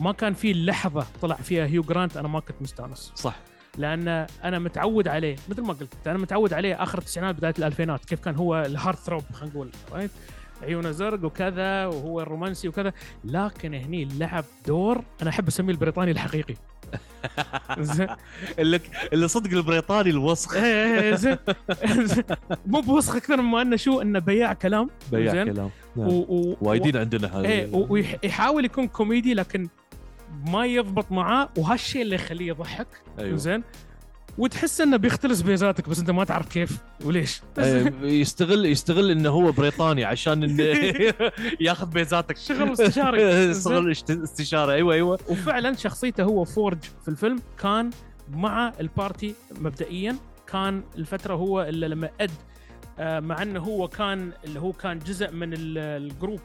ما 0.01 0.12
كان 0.12 0.33
في 0.33 0.53
لحظة 0.53 1.05
طلع 1.22 1.36
فيها 1.36 1.65
هيو 1.65 1.81
جرانت 1.81 2.17
أنا 2.17 2.27
ما 2.27 2.39
كنت 2.39 2.62
مستأنس. 2.62 3.12
صح. 3.15 3.39
لأن 3.77 4.07
أنا 4.43 4.60
متعود 4.60 5.07
عليه 5.07 5.36
مثل 5.50 5.62
ما 5.62 5.74
قلت 5.74 6.07
أنا 6.07 6.17
متعود 6.17 6.53
عليه 6.53 6.83
آخر 6.83 6.98
التسعينات 6.98 7.36
بداية 7.36 7.53
الألفينات 7.60 8.05
كيف 8.05 8.19
كان 8.19 8.36
هو 8.36 8.62
ال 8.62 8.97
heartthrob 8.97 9.23
خلينا 9.33 9.53
نقول 9.55 9.69
right 9.91 10.12
عيونه 10.62 10.91
زرق 10.91 11.25
وكذا 11.25 11.86
وهو 11.86 12.22
الرومانسي 12.22 12.67
وكذا. 12.67 12.93
لكن 13.24 13.74
هني 13.74 14.05
لعب 14.05 14.45
دور 14.67 15.03
أنا 15.22 15.29
أحب 15.29 15.48
أسميه 15.48 15.74
البريطاني 15.74 16.12
الحقيقي. 16.12 16.55
اللي 18.59 18.79
اللي 19.13 19.27
صدق 19.27 19.57
البريطاني 19.57 20.09
الوسخ. 20.09 20.55
إيه، 20.55 21.00
إيه، 21.01 21.15
زين. 21.15 21.38
مو 22.65 22.81
بوسخ 22.81 23.15
أكثر 23.15 23.41
مما 23.41 23.62
أنه 23.62 23.75
شو 23.75 24.01
أنه 24.01 24.19
بياع 24.19 24.53
كلام. 24.53 24.89
بياع. 25.12 25.43
كلام. 25.43 25.69
نعم. 25.95 26.07
و... 26.07 26.57
وايدين 26.62 26.97
عندنا 26.97 27.39
هذا 27.39 27.45
إيه 27.45 27.69
ويحاول 27.73 28.65
يكون 28.65 28.88
كوميدي 28.88 29.33
لكن 29.33 29.69
ما 30.47 30.65
يضبط 30.65 31.12
معاه. 31.12 31.50
وهالشيء 31.57 32.01
اللي 32.01 32.15
يخليه 32.15 32.47
يضحك. 32.47 32.88
أيوه. 33.19 33.38
زين. 33.38 33.63
وتحس 34.37 34.81
إنه 34.81 34.97
بيختلس 34.97 35.41
بيزاتك 35.41 35.89
بس 35.89 35.99
أنت 35.99 36.11
ما 36.11 36.23
تعرف 36.23 36.47
كيف 36.49 36.77
وليش. 37.05 37.41
إيه، 37.59 37.93
يستغل 38.01 38.65
يستغل 38.65 39.11
إنه 39.11 39.29
هو 39.29 39.51
بريطاني 39.51 40.03
عشان 40.05 40.43
انه 40.43 40.63
ياخذ 41.61 41.87
بيزاتك. 41.87 42.37
شغل 42.37 42.71
استشاري 42.71 43.53
شغل 43.63 43.91
استشارة. 44.23 44.71
أيوه 44.71 44.93
أيوه. 44.93 45.19
وفعلا 45.29 45.75
شخصيته 45.75 46.23
هو 46.23 46.43
فورج 46.43 46.77
في 47.01 47.07
الفيلم 47.07 47.39
كان 47.59 47.89
مع 48.31 48.73
البارتي 48.79 49.35
مبدئيا. 49.61 50.15
كان 50.47 50.83
الفترة 50.97 51.33
هو 51.35 51.61
اللي 51.61 51.87
لما 51.87 52.09
Ed 52.21 52.31
آه، 52.99 53.19
مع 53.19 53.41
إنه 53.41 53.59
هو 53.59 53.87
كان 53.87 54.31
اللي 54.45 54.59
هو 54.59 54.71
كان 54.73 54.99
جزء 54.99 55.31
من 55.31 55.53
ال- 55.53 55.77
ال 55.77 55.88
group 55.88 56.39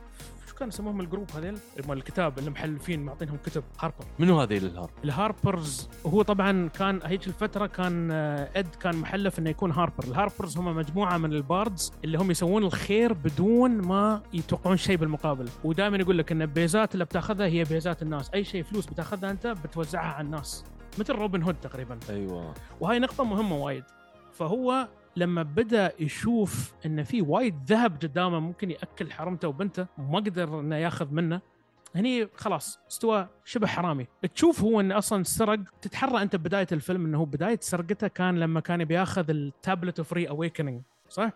شو 0.59 0.61
كان 0.61 0.69
يسموهم 0.69 1.01
ال 1.01 1.06
group 1.06 1.31
هذيل 1.31 1.59
مال 1.89 1.99
الكتاب 1.99 2.39
اللي 2.39 2.51
محلفين 2.51 3.05
معطينهم 3.05 3.37
كتب 3.37 3.65
Harper. 3.81 4.05
منو 4.19 4.41
هذه 4.41 4.57
الهار؟ 4.57 4.91
ال 5.05 5.15
Harpers 5.15 5.89
هو 6.07 6.23
طبعا 6.23 6.69
كان 6.69 7.01
هيك 7.05 7.27
الفترة 7.27 7.67
كان 7.67 8.11
آه، 8.11 8.49
Ed 8.57 8.75
كان 8.75 8.97
محلف 8.97 9.39
إنه 9.39 9.51
يكون 9.51 9.71
Harper. 9.71 10.05
ال 10.05 10.12
Harpers 10.12 10.59
هم 10.59 10.77
مجموعة 10.77 11.19
من 11.19 11.33
ال 11.33 11.43
bards 11.43 11.93
اللي 12.05 12.19
هم 12.19 12.31
يسوون 12.31 12.65
الخير 12.65 13.13
بدون 13.13 13.71
ما 13.71 14.23
يتوقعون 14.33 14.77
شيء 14.77 14.97
بالمقابل. 14.97 15.49
ودائما 15.65 15.97
يقول 15.97 16.19
لك 16.19 16.33
إن 16.33 16.43
البيزات 16.43 16.95
اللي 16.95 17.05
بتاخذها 17.05 17.47
هي 17.47 17.65
بيزات 17.65 18.03
الناس. 18.03 18.31
أي 18.35 18.45
شيء 18.45 18.63
فلوس 18.63 18.87
بتاخذها 18.87 19.31
أنت 19.31 19.47
بتوزعها 19.47 20.13
على 20.13 20.25
الناس. 20.25 20.65
مثل 20.99 21.13
روبن 21.13 21.43
هود 21.43 21.57
تقريبا. 21.63 21.99
أيوه. 22.11 22.55
وهاي 22.81 22.99
نقطة 22.99 23.25
مهمة 23.25 23.57
وايد. 23.57 23.85
فهو 24.33 24.89
لما 25.17 25.43
بدأ 25.43 25.93
يشوف 26.01 26.75
إن 26.87 27.03
في 27.03 27.23
وايد 27.23 27.55
ذهب 27.67 27.97
قدامه 28.03 28.41
ممكن 28.41 28.71
يأكل 28.71 29.13
حرمته 29.13 29.49
وبنته 29.49 29.87
وما 29.99 30.19
قدر 30.19 30.61
إنه 30.61 30.77
ياخذ 30.77 31.13
منه 31.13 31.41
هني 31.95 32.29
خلاص 32.35 32.81
استوى 32.91 33.29
شبه 33.45 33.67
حرامي. 33.67 34.07
تشوف 34.35 34.63
هو 34.63 34.81
انه 34.81 34.99
أصلا 34.99 35.23
سرق 35.23 35.59
تتحرى 35.83 36.23
أنت 36.23 36.37
ببدايه 36.37 36.67
الفيلم 36.73 37.05
إنه 37.05 37.19
هو 37.19 37.25
بداية 37.25 37.59
سرقته 37.63 38.09
كان 38.09 38.41
لما 38.41 38.61
كان 38.61 38.85
بياخذ 38.85 39.31
ال 39.31 39.99
Tablet 39.99 40.13
of 40.13 40.29
Reawakening 40.29 40.83
صح 41.09 41.31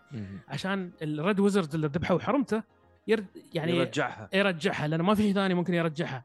عشان 0.47 0.91
ال 1.01 1.11
Red 1.11 1.39
Wizard 1.39 1.73
اللي 1.73 1.87
ذبحوا 1.87 2.19
حرمته 2.19 2.63
يرد 3.07 3.25
يعني 3.53 3.77
يرجعها. 3.77 4.29
يرجعها 4.33 4.87
لأنه 4.87 5.03
ما 5.03 5.15
في 5.15 5.21
شيء 5.21 5.33
ثاني 5.33 5.53
ممكن 5.53 5.73
يرجعها. 5.73 6.23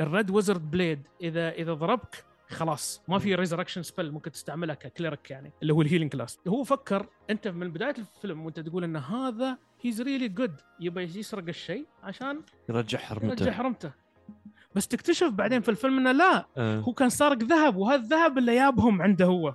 ال 0.00 0.07
Red 0.07 0.30
Wizard 0.30 0.70
blade 0.70 1.06
إذا 1.20 1.50
إذا 1.50 1.74
ضربك 1.74 2.24
خلاص 2.50 3.02
ما 3.08 3.18
في 3.18 3.34
resurrection 3.34 3.82
spell 3.82 4.12
ممكن 4.12 4.32
تستعملها 4.32 4.74
ك 4.74 4.82
cleric 4.82 5.30
يعني 5.30 5.52
اللي 5.62 5.72
هو 5.72 5.82
ال 5.82 5.86
healing 5.86 6.12
class 6.12 6.38
هو 6.48 6.64
فكر 6.64 7.06
أنت 7.30 7.48
من 7.48 7.72
بداية 7.72 7.94
الفيلم 7.98 8.44
وأنت 8.44 8.60
تقول 8.60 8.84
إن 8.84 8.96
هذا 8.96 9.58
he's 9.80 10.02
really 10.02 10.28
good 10.28 10.60
يبغى 10.80 11.04
يسرق 11.04 11.44
الشيء 11.48 11.86
عشان 12.02 12.40
يرجع 12.68 12.98
حرمته. 12.98 13.26
يرجع 13.26 13.52
حرمته. 13.52 13.90
بس 14.74 14.88
تكتشف 14.88 15.28
بعدين 15.30 15.60
في 15.60 15.68
الفيلم 15.68 15.98
إنه 15.98 16.12
لا 16.12 16.46
آه. 16.56 16.78
هو 16.78 16.92
كان 16.92 17.10
سارق 17.10 17.38
ذهب 17.38 17.76
وهذا 17.76 18.02
الذهب 18.02 18.38
اللي 18.38 18.54
جابهم 18.54 19.02
عنده 19.02 19.24
هو. 19.24 19.54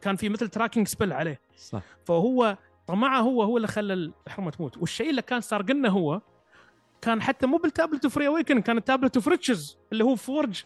كان 0.00 0.16
في 0.16 0.28
مثل 0.28 0.48
tracking 0.48 0.88
spell 0.88 1.12
عليه. 1.12 1.40
صح. 1.56 1.82
فهو 2.04 2.56
طمعه 2.86 3.20
هو 3.20 3.42
هو 3.42 3.56
اللي 3.56 3.68
خلى 3.68 3.92
الحرمة 4.26 4.50
تموت. 4.50 4.78
والشيء 4.78 5.10
اللي 5.10 5.22
كان 5.22 5.40
سارقنه 5.40 5.88
هو 5.88 6.20
كان 7.00 7.22
حتى 7.22 7.46
مو 7.46 7.56
بال 7.56 8.04
Tablet 8.04 8.18
of 8.18 8.26
Reawaken 8.26 8.62
كان 8.62 8.76
ال 8.76 8.82
Tablet 8.82 9.16
of 9.16 9.28
Riches 9.28 9.78
اللي 9.92 10.04
هو 10.04 10.16
فورج 10.16 10.62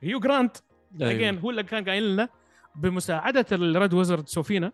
هيو 0.00 0.20
جرانت 0.20 0.56
أيوة. 1.00 1.40
هو 1.40 1.50
اللي 1.50 1.62
كان 1.62 1.84
قايل 1.84 2.12
لنا 2.12 2.28
بمساعدة 2.76 3.46
ال 3.52 3.62
Red 3.62 3.94
Wizard 3.94 4.28
سوفينا 4.28 4.72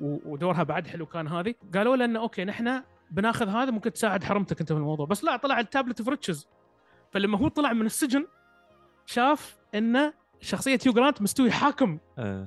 ودورها 0.00 0.62
بعد 0.62 0.86
حلو 0.86 1.06
كان 1.06 1.28
هذه 1.28 1.54
قالوا 1.74 2.04
انه 2.04 2.20
okay 2.20 2.44
نحن 2.44 2.82
بناخذ 3.10 3.48
هذا 3.48 3.70
ممكن 3.70 3.92
تساعد 3.92 4.24
حرمتك 4.24 4.60
أنت 4.60 4.72
في 4.72 4.78
الموضوع 4.78 5.06
بس 5.06 5.24
لا 5.24 5.36
طلع 5.36 5.60
ال 5.60 5.66
Tablet 5.66 6.00
of 6.00 6.08
Riches 6.08 6.48
فلما 7.10 7.38
هو 7.38 7.48
طلع 7.48 7.72
من 7.72 7.86
السجن 7.86 8.26
شاف 9.06 9.56
انه 9.74 10.12
شخصية 10.40 10.78
هيو 10.86 10.92
جرانت 10.92 11.22
مستوي 11.22 11.50
حاكم. 11.50 11.98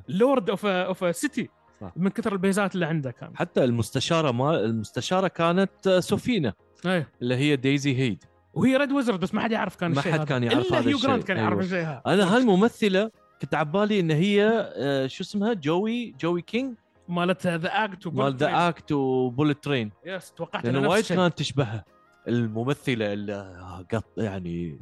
Lord 0.08 0.50
of 0.50 0.65
of 0.65 1.15
city 1.15 1.50
صح. 1.82 1.91
من 1.96 2.10
كثر 2.10 2.34
البيزات 2.34 2.75
اللي 2.75 2.86
عنده 2.86 3.12
كان 3.12 3.38
حتى 3.38 3.63
المستشارة 3.63 4.32
ما 4.32 4.60
المستشارة 4.60 5.27
كانت 5.27 5.89
سوفينا 5.89 6.53
إيه 6.86 7.10
اللي 7.22 7.36
هي 7.36 7.55
ديزي 7.55 7.96
هيد 7.98 8.24
وهي 8.55 8.77
Red 8.77 8.91
Wizard 8.91 9.20
بس 9.19 9.33
ما 9.33 9.41
حد 9.41 9.51
يعرف 9.51 9.75
كان 9.75 9.91
ما 9.93 10.01
حد. 10.01 10.27
كان 10.27 10.43
يعرف 10.43 10.74
هذا 10.74 10.88
هيو 10.89 10.95
الشيء. 10.95 11.09
جرانت 11.09 11.24
كان 11.24 11.38
يعرف 11.38 11.51
أيوة. 11.53 11.63
الشيء 11.63 11.79
هذا. 11.81 12.01
أنا 12.07 12.35
هالممثلة 12.38 13.12
كنت 13.41 13.55
عبالي 13.55 14.00
إن 14.00 14.12
هي 14.12 14.47
آه، 14.75 15.07
شو 15.07 15.24
اسمها؟ 15.24 15.53
جوي 15.53 16.15
جوي 16.19 16.41
كينج 16.41 16.75
مالت 17.09 17.47
The 17.48 17.67
Act 17.86 18.08
مال 18.07 18.35
The 18.36 18.67
Act 18.70 18.91
و 18.91 19.02
Bullet 19.02 19.63
Train 19.63 19.91
يس 20.05 20.31
توقعت 20.31 20.65
انه 20.65 20.89
وايد 20.89 21.05
كانت 21.05 21.38
تشبهها. 21.38 21.85
الممثلة 22.27 23.13
اللي 23.13 23.85
قط 23.93 24.05
يعني 24.17 24.79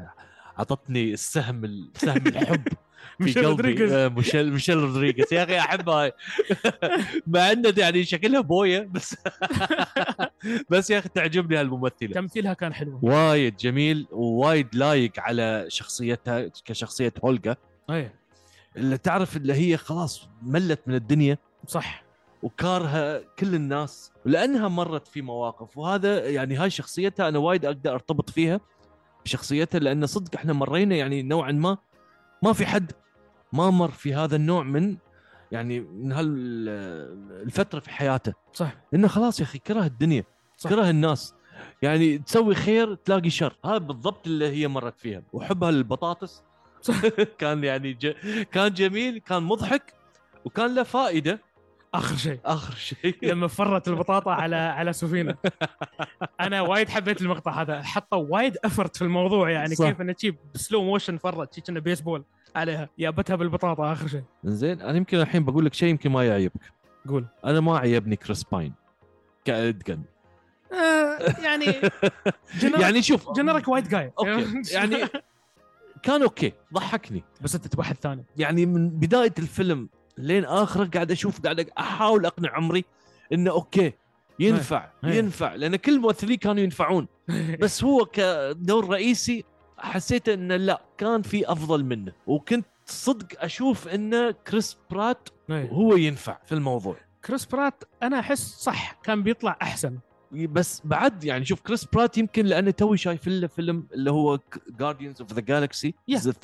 أعطتني 0.59 1.13
السهم 1.13 1.65
ال- 1.65 1.89
سهم 1.95 2.27
الحب. 2.27 2.63
ميشيل. 3.19 3.45
رودريغيز. 3.45 3.91
آه، 3.91 4.07
ميشيل 4.07 4.51
ميشيل 4.53 4.77
رودريغيز. 4.77 5.33
يا 5.33 5.43
أخي 5.43 5.60
احبها 5.60 6.12
مع 7.27 7.51
إنه 7.51 7.74
يعني 7.77 8.03
شكلها 8.03 8.41
بوية 8.41 8.79
بس 8.91 9.15
بس 10.69 10.89
يا 10.89 11.00
أخي 11.00 11.10
تعجبني 11.10 11.57
هالممثلة. 11.57 12.13
تمثيلها 12.13 12.53
كان 12.53 12.74
حلو. 12.74 13.00
وايد 13.01 13.55
جميل 13.57 14.07
ووايد 14.12 14.67
لايق 14.75 15.12
على 15.17 15.65
شخصيتها 15.67 16.48
كشخصية 16.65 17.13
هولجا. 17.24 17.55
أيه. 17.89 18.15
اللي 18.77 18.98
تعرف 18.98 19.38
اللي 19.38 19.53
هي 19.53 19.77
خلاص 19.77 20.29
ملت 20.41 20.79
من 20.88 20.95
الدنيا. 20.95 21.38
صح. 21.67 22.03
وكارها 22.43 23.19
كل 23.39 23.55
الناس 23.55 24.12
لأنها 24.25 24.67
مرت 24.67 25.07
في 25.07 25.22
مواقف. 25.22 25.77
وهذا 25.77 26.29
يعني 26.29 26.55
هاي 26.55 26.69
شخصيتها 26.69 27.27
أنا 27.27 27.39
وايد 27.39 27.65
أقدر 27.65 27.93
أرتبط 27.93 28.29
فيها 28.29 28.60
بشخصيتها 29.25 29.79
لأن 29.79 30.05
صدق 30.05 30.36
إحنا 30.36 30.53
مرينا 30.53 30.95
يعني 30.95 31.22
نوعا 31.24 31.51
ما 31.51 31.77
ما 32.43 32.53
في 32.53 32.65
حد 32.65 32.91
ما 33.53 33.69
مر 33.69 33.91
في 33.91 34.15
هذا 34.15 34.35
النوع 34.35 34.63
من 34.63 34.97
يعني 35.51 35.79
من 35.79 36.12
هالفتره 36.12 37.79
في 37.79 37.89
حياته. 37.89 38.33
صح. 38.53 38.75
إنه 38.93 39.07
خلاص 39.07 39.39
يا 39.39 39.45
أخي 39.45 39.59
كره 39.59 39.85
الدنيا 39.85 40.23
صح. 40.57 40.69
كره 40.69 40.89
الناس. 40.89 41.33
يعني 41.81 42.17
تسوي 42.17 42.55
خير 42.55 42.95
تلاقي 42.95 43.29
شر. 43.29 43.57
هذا 43.65 43.77
بالضبط 43.77 44.27
اللي 44.27 44.47
هي 44.47 44.67
مرت 44.67 45.00
فيها. 45.00 45.23
وحبها 45.33 45.71
للبطاطس. 45.71 46.43
كان 47.39 47.63
يعني 47.63 47.93
ج... 47.93 48.07
كان 48.51 48.73
جميل 48.73 49.17
كان 49.17 49.43
مضحك 49.43 49.93
وكان 50.45 50.75
له 50.75 50.83
فائدة. 50.83 51.39
آخر 51.93 52.15
شيء. 52.15 52.39
آخر 52.45 52.73
شيء. 52.75 53.15
لما 53.23 53.47
فرت 53.47 53.88
البطاطا 53.88 54.31
على 54.31 54.55
على 54.55 54.93
سفينة. 54.93 55.35
أنا 56.39 56.62
وايد 56.62 56.89
حبيت 56.89 57.21
المقطع 57.21 57.62
هذا. 57.62 57.81
حطوا 57.81 58.25
وايد 58.29 58.57
effort 58.65 58.95
في 58.95 59.01
الموضوع 59.01 59.50
يعني. 59.50 59.75
صح. 59.75 59.85
كيف 59.85 60.01
انه 60.01 60.13
تجيب 60.13 60.35
slow 60.55 60.83
motion 60.83 61.17
فرت 61.17 61.53
شي 61.53 61.62
كأنه 61.62 61.79
بيسبول 61.79 62.23
عليها. 62.55 62.89
جابتها 63.00 63.35
بالبطاطا 63.35 63.91
آخر 63.93 64.07
شيء. 64.07 64.23
زين 64.43 64.81
أنا 64.81 64.97
يمكن 64.97 65.19
الحين 65.19 65.45
بقول 65.45 65.65
لك 65.65 65.73
شيء 65.73 65.89
يمكن 65.89 66.12
ما 66.12 66.27
يعيبك. 66.27 66.62
قول. 67.09 67.25
أنا 67.45 67.59
ما 67.59 67.77
عيبني 67.77 68.15
كريس 68.15 68.43
باين 68.43 68.73
كادجن 69.45 70.01
يعني 71.43 71.65
يعني 72.79 73.01
شوف. 73.01 73.31
جنرك 73.31 73.67
وايد 73.67 73.88
جاي 73.88 74.12
أوكي. 74.19 74.62
يعني 74.75 74.97
كان 76.03 76.21
أوكي 76.21 76.53
ضحكني. 76.73 77.23
بس 77.41 77.55
أنت 77.55 77.77
واحد 77.77 77.95
ثاني. 77.95 78.25
يعني 78.38 78.65
من 78.65 78.89
بداية 78.89 79.33
الفيلم 79.39 79.89
لين 80.17 80.46
اخره 80.46 80.86
قاعد 80.86 81.12
أشوف 81.12 81.41
قاعد 81.41 81.70
أحاول 81.77 82.25
أقنع 82.25 82.55
عمري 82.55 82.86
إنه 83.34 83.51
أوكي 83.51 83.93
ينفع 84.39 84.89
إيه. 85.03 85.13
ينفع 85.13 85.55
لأن 85.55 85.75
كل 85.75 85.93
الممثلين 85.93 86.38
كانوا 86.38 86.63
ينفعون. 86.63 87.08
بس 87.62 87.84
هو 87.84 88.05
كدور 88.05 88.89
رئيسي 88.89 89.43
حسيت 89.77 90.29
انه 90.29 90.55
لا 90.55 90.82
كان 90.98 91.22
في 91.22 91.51
أفضل 91.51 91.84
منه. 91.86 92.12
وكنت 92.27 92.65
صدق 92.86 93.27
أشوف 93.38 93.88
انه 93.88 94.32
كريس 94.32 94.77
برات 94.91 95.29
إيه. 95.50 95.70
هو 95.70 95.96
ينفع 95.96 96.38
في 96.46 96.51
الموضوع. 96.51 96.96
كريس 97.25 97.46
برات 97.46 97.84
أنا 98.03 98.20
أحس 98.20 98.55
صح 98.60 98.91
كان 99.03 99.24
بيطلع 99.24 99.58
أحسن. 99.62 99.98
بس 100.33 100.81
بعد 100.85 101.23
يعني 101.23 101.45
شوف 101.45 101.61
كريس 101.61 101.85
برات 101.85 102.17
يمكن 102.17 102.45
لأنه 102.45 102.71
توي 102.71 102.97
شايف 102.97 103.27
له 103.27 103.47
فيلم 103.47 103.87
اللي 103.93 104.11
هو 104.11 104.39
Guardians 104.79 105.21
of 105.21 105.33
the 105.33 105.41
Galaxy 105.41 105.93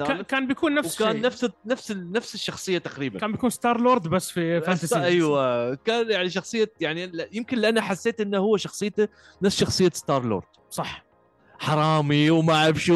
كان, 0.07 0.21
كان 0.21 0.47
بيكون 0.47 0.75
نفس 0.75 1.01
وكان 1.01 1.09
الشيء. 1.11 1.25
نفس 1.25 1.49
نفس 1.65 1.91
نفس 1.91 2.35
الشخصية 2.35 2.77
تقريبا. 2.77 3.19
كان 3.19 3.31
بيكون 3.31 3.49
Star-Lord 3.49 4.07
بس 4.07 4.31
في 4.31 4.61
fantasy 4.61 4.99
أيوه. 5.03 5.75
كان 5.75 6.11
يعني 6.11 6.29
شخصيه 6.29 6.71
يعني 6.81 7.11
يمكن 7.31 7.57
لأنه 7.57 7.81
حسيت 7.81 8.21
إنه 8.21 8.37
هو 8.37 8.57
شخصيته 8.57 9.07
نفس 9.41 9.57
شخصية 9.59 9.89
Star-Lord 9.93 10.45
صح. 10.69 11.05
حرامي 11.59 12.29
وما 12.29 12.53
أعرف 12.53 12.77
شو 12.83 12.95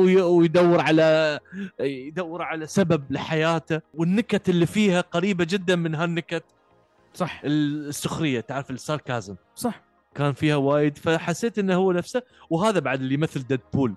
وي- 0.00 0.22
ويدور 0.22 0.80
على 0.80 1.40
يدور 1.80 2.42
على 2.42 2.66
سبب 2.66 3.12
لحياته. 3.12 3.80
والنكت 3.94 4.48
اللي 4.48 4.66
فيها 4.66 5.00
قريبة 5.00 5.44
جدا 5.44 5.76
من 5.76 5.94
هالنكت. 5.94 6.44
صح. 7.14 7.40
السخرية 7.44 8.40
تعرف 8.40 8.70
ال 8.70 8.77
sarcasm. 8.77 9.36
صح. 9.54 9.82
كان 10.14 10.32
فيها 10.32 10.56
وايد 10.56 10.98
فحسيت 10.98 11.58
إنه 11.58 11.74
هو 11.74 11.92
نفسه 11.92 12.22
وهذا 12.50 12.80
بعد 12.80 13.00
اللي 13.00 13.14
يمثل 13.14 13.46
ديدبول 13.46 13.94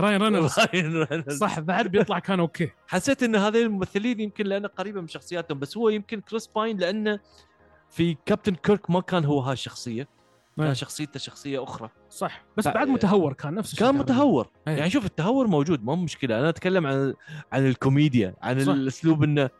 راين 0.00 0.22
رينولدز 0.22 0.58
راين 0.74 0.84
رينولدز. 0.86 1.38
صح 1.38 1.60
بعد 1.60 1.86
بيطلع 1.88 2.18
كان 2.28 2.40
أوكي 2.40 2.70
حسيت 2.86 3.22
إن 3.22 3.36
هذين 3.36 3.66
الممثلين 3.66 4.20
يمكن 4.20 4.46
لأنه 4.46 4.68
قريبة 4.68 5.00
من 5.00 5.08
شخصياتهم 5.08 5.58
بس 5.58 5.76
هو 5.76 5.88
يمكن 5.88 6.20
كريس 6.20 6.46
باين 6.46 6.76
لأنه 6.78 7.20
في 7.90 8.16
Captain 8.26 8.54
Kirk 8.54 8.90
ما 8.90 9.00
كان 9.00 9.24
هو 9.24 9.40
هاي 9.40 9.52
الشخصية 9.52 10.08
إيه. 10.58 10.64
كان 10.64 10.74
شخصيته 10.74 11.18
شخصية 11.18 11.62
أخرى 11.64 11.90
صح 12.10 12.42
بس 12.56 12.68
ف- 12.68 12.74
بعد 12.74 12.88
متهور 12.88 13.32
كان 13.32 13.54
نفس 13.54 13.72
الشيء 13.72 13.86
كان. 13.86 13.94
متهور 13.98 14.48
إيه. 14.68 14.74
يعني 14.76 14.90
شوف 14.90 15.04
التهور 15.06 15.46
موجود 15.46 15.84
ما 15.84 15.94
مشكلة 15.94 16.38
أنا 16.38 16.48
أتكلم 16.48 16.86
عن 16.86 17.14
عن 17.52 17.66
الكوميديا 17.66 18.34
عن 18.42 18.60
صح. 18.64 18.72
الأسلوب 18.72 19.22
إنه 19.22 19.50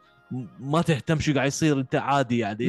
ما 0.61 0.83
تهتم 0.83 1.21
شو 1.21 1.35
قاعد 1.35 1.47
يصير 1.47 1.81
انت 1.81 1.95
عادي 1.95 2.39
يعني 2.39 2.67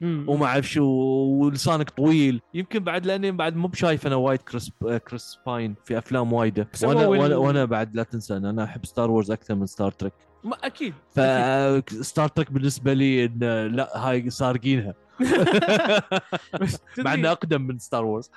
مم. 0.00 0.24
وما 0.28 0.46
أعرف 0.46 0.70
شو 0.70 0.84
ولسانك 0.84 1.90
طويل. 1.90 2.40
يمكن 2.54 2.78
بعد 2.84 3.06
لأني 3.06 3.30
بعد 3.30 3.56
مو 3.56 3.68
بشايف 3.68 4.06
أنا 4.06 4.16
وايد 4.16 4.40
كريس 4.40 4.70
كريس 5.08 5.38
باين 5.46 5.74
في 5.84 5.98
أفلام 5.98 6.32
وايدة. 6.32 6.68
وأنا 6.82 7.06
وأنا, 7.06 7.36
وأنا 7.36 7.64
بعد 7.64 7.96
لا 7.96 8.02
تنسى 8.02 8.36
إن 8.36 8.44
أنا 8.44 8.64
أحب 8.64 8.86
Star 8.86 9.10
Wars 9.10 9.30
أكثر 9.30 9.54
من 9.54 9.66
Star 9.66 9.92
Trek 9.92 10.12
ما 10.44 10.56
أكيد. 10.64 10.94
ف 11.10 11.34
Star 11.34 12.28
Trek 12.28 12.52
بالنسبة 12.52 12.92
لي 12.92 13.24
إن 13.24 13.66
لا 13.66 13.90
هاي 14.08 14.30
سارقينها. 14.30 14.94
مع 16.98 17.14
تدري 17.14 17.28
أقدم 17.28 17.62
من 17.62 17.78
Star 17.78 18.04
Wars 18.04 18.30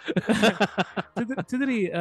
تدري, 1.48 1.92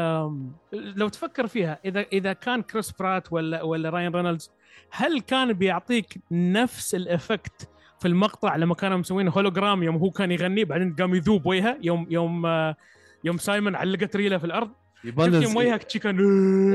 لو 0.73 1.09
تفكر 1.09 1.47
فيها 1.47 1.79
اذا 1.85 2.01
إذا 2.01 2.33
كان 2.33 2.63
كريس 2.63 2.93
برات 2.93 3.33
ولا 3.33 3.63
ولا 3.63 3.91
راين 3.91 4.15
رينولدز 4.15 4.51
هل 4.91 5.21
كان 5.21 5.53
بيعطيك 5.53 6.19
نفس 6.31 6.95
ال 6.95 7.05
effect 7.05 7.69
في 8.01 8.09
المقطع 8.09 8.57
لما 8.57 8.75
كانوا 8.75 8.99
مسوين 8.99 9.29
هولوجرام 9.29 9.83
يوم 9.83 9.97
هو 9.97 10.11
كان 10.11 10.31
يغني 10.31 10.65
بعدين 10.65 10.95
قام 10.95 11.15
يذوب 11.15 11.47
وجهه 11.47 11.79
يوم 11.83 12.07
يوم 12.11 12.47
آه، 12.47 12.77
يوم 13.25 13.39
سايمون 13.39 13.75
علقت 13.75 14.17
ريلة 14.17 14.39
في 14.39 14.45
الأرض؟ 14.45 14.71
شفت 15.05 15.43
يوم 15.43 15.57
وجهك 15.57 15.87
كان 15.99 16.19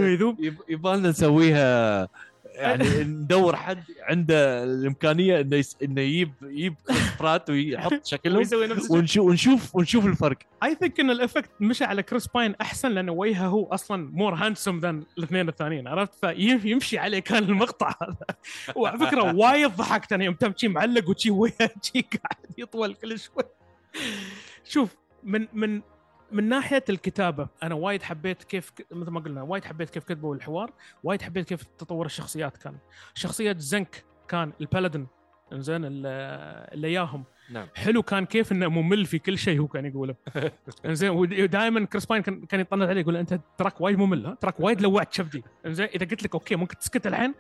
آه، 0.04 0.08
يذوب؟ 0.08 0.40
نسويها 0.96 2.08
يعني 2.54 3.04
ندور 3.04 3.56
حد 3.56 3.84
عنده 4.02 4.64
الإمكانية 4.64 5.42
إنه 5.42 5.56
يس... 5.56 5.78
إنه 5.84 6.02
يجيب 6.02 6.34
يجيب 6.42 6.76
كريس 6.88 7.18
برات 7.20 7.50
ويحط 7.50 8.06
شكلهم 8.14 8.38
ويسوي 8.38 8.68
نفس 8.68 8.92
ونشوف 8.92 9.26
ونشوف 9.26 9.76
ونشوف 9.76 10.06
الفرق. 10.06 10.38
I 10.64 10.76
think 10.76 11.00
إن 11.00 11.10
ال 11.10 11.15
effect 11.15 11.50
مشى 11.60 11.84
على 11.84 12.04
كريس 12.04 12.28
باين 12.28 12.56
أحسن 12.62 12.92
لأن 12.92 13.10
وجهه 13.10 13.48
هو 13.48 13.66
أصلا 13.66 14.10
more 14.14 14.34
handsome 14.34 14.80
than 14.80 15.04
الاثنين 15.18 15.50
الثانيين 15.50 15.88
عرفت؟ 15.88 16.26
فيمشي 16.26 16.98
عليه 16.98 17.20
كان 17.20 17.44
المقطع 17.44 17.96
هذا. 18.02 18.26
وعلى 18.76 18.98
فكرة 18.98 19.36
وايد 19.36 19.72
ضحكت 19.76 20.14
أنا 20.14 20.24
يوم 20.24 20.34
تم 20.34 20.54
معلق 20.64 21.10
وشي 21.10 21.32
وجهه 21.32 21.72
قاعد 21.94 22.58
يطول 22.58 22.94
كل 22.94 23.20
شوي. 23.20 23.44
شوف 24.66 24.96
من 25.24 25.48
من 25.54 25.82
من 26.34 26.50
ناحية 26.50 26.84
الكتابة 26.90 27.48
أنا 27.64 27.76
وايد 27.76 28.04
حبيت 28.04 28.44
كيف 28.44 28.72
مثل 28.92 29.12
ما 29.12 29.20
قلنا 29.20 29.42
وايد 29.42 29.66
حبيت 29.66 29.90
كيف 29.90 30.04
كتبوا 30.04 30.36
الحوار 30.36 30.72
وايد 31.04 31.22
حبيت 31.22 31.48
كيف 31.50 31.64
تطور 31.64 32.06
الشخصيات 32.06 32.58
كان. 32.58 32.78
شخصية 33.14 33.56
زنك 33.60 34.04
كان 34.28 34.54
ال 34.62 34.67
paladin 34.67 35.08
انزين 35.54 35.82
اللي 35.86 36.94
ياهم 36.94 37.24
نعم. 37.52 37.68
حلو 37.76 38.04
كان 38.04 38.26
كيف 38.26 38.52
إنه 38.52 38.68
ممل 38.68 39.06
في 39.06 39.20
كل 39.20 39.38
شيء 39.38 39.60
هو 39.60 39.68
كان 39.68 39.86
يقوله. 39.86 40.16
إنزين 40.86 41.10
ودائما 41.10 41.86
كريس 41.86 42.06
باين 42.06 42.22
كان 42.22 42.46
كان 42.46 42.60
يطنز 42.60 42.90
عليه 42.90 43.02
يقول 43.02 43.18
أنت 43.18 43.40
تراك 43.58 43.82
وايد 43.82 43.98
ممل 44.00 44.26
ها؟ 44.26 44.38
تراك 44.42 44.60
وايد 44.60 44.82
لوعت 44.82 45.14
شفتي 45.14 45.44
إنزين 45.66 45.86
إذا 45.88 46.06
قلت 46.06 46.24
لك 46.24 46.34
أوكي 46.34 46.56
ممكن 46.56 46.78
تسكت 46.78 47.08
الحين. 47.08 47.34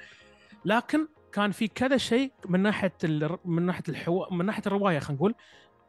لكن 0.65 1.07
كان 1.31 1.51
في 1.51 1.67
كذا 1.67 1.97
شيء 1.97 2.31
من 2.49 2.59
ناحية 2.59 2.93
ال- 3.03 3.37
من 3.45 3.61
ناحية 3.65 3.83
الحو... 3.89 4.25
من 4.31 4.45
ناحية 4.45 4.63
الرواية 4.67 4.99
خلينا 4.99 5.17
نقول. 5.19 5.35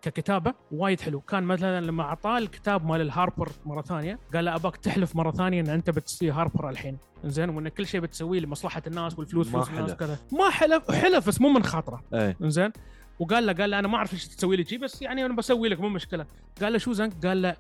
ككتابة 0.05 0.55
وايد 0.73 1.01
حلو. 1.01 1.21
كان 1.21 1.43
مثلا 1.43 1.81
لما 1.81 2.03
أعطاه 2.03 2.39
الكتاب 2.39 2.87
مال 2.87 3.01
ال 3.01 3.08
Harper 3.08 3.53
مرة 3.67 3.83
ثانية 3.83 4.19
قال 4.35 4.45
له 4.45 4.55
أباك 4.55 4.77
تحلف 4.77 5.17
مرة 5.17 5.31
ثانية 5.31 5.61
إن 5.61 5.69
أنت 5.69 5.91
بتصير 5.91 6.33
Harper 6.33 6.69
الحين. 6.69 6.99
إنزين 7.25 7.49
وإن 7.49 7.69
كل 7.69 7.87
شيء 7.87 8.01
بتسويه 8.01 8.41
لمصلحة 8.41 8.83
الناس 8.87 9.19
والفلوس 9.19 9.47
ما 9.47 9.53
فلوس 9.53 9.69
الناس. 9.69 9.93
وكذا 9.93 10.19
ما 10.33 10.51
حلف 10.51 10.91
حلف 10.91 11.29
بس 11.29 11.41
مو 11.41 11.49
من 11.49 11.63
خاطره. 11.63 12.03
إنزين؟ 12.15 12.73
وقال 13.19 13.47
له 13.47 13.53
قال 13.53 13.71
له 13.71 13.79
أنا 13.79 13.89
ما 13.89 13.97
أعرف 13.97 14.13
إيش 14.13 14.29
تسوي 14.29 14.57
لي 14.57 14.79
بس 14.79 15.03
يعني 15.03 15.27
أنا 15.27 15.35
بسوي 15.35 15.69
لك 15.69 15.81
مو 15.81 15.89
مشكلة. 15.89 16.27
قال 16.63 16.73
له 16.73 16.79
شو 16.79 16.93
زنك 16.93 17.27
قال 17.27 17.43
له 17.43 17.57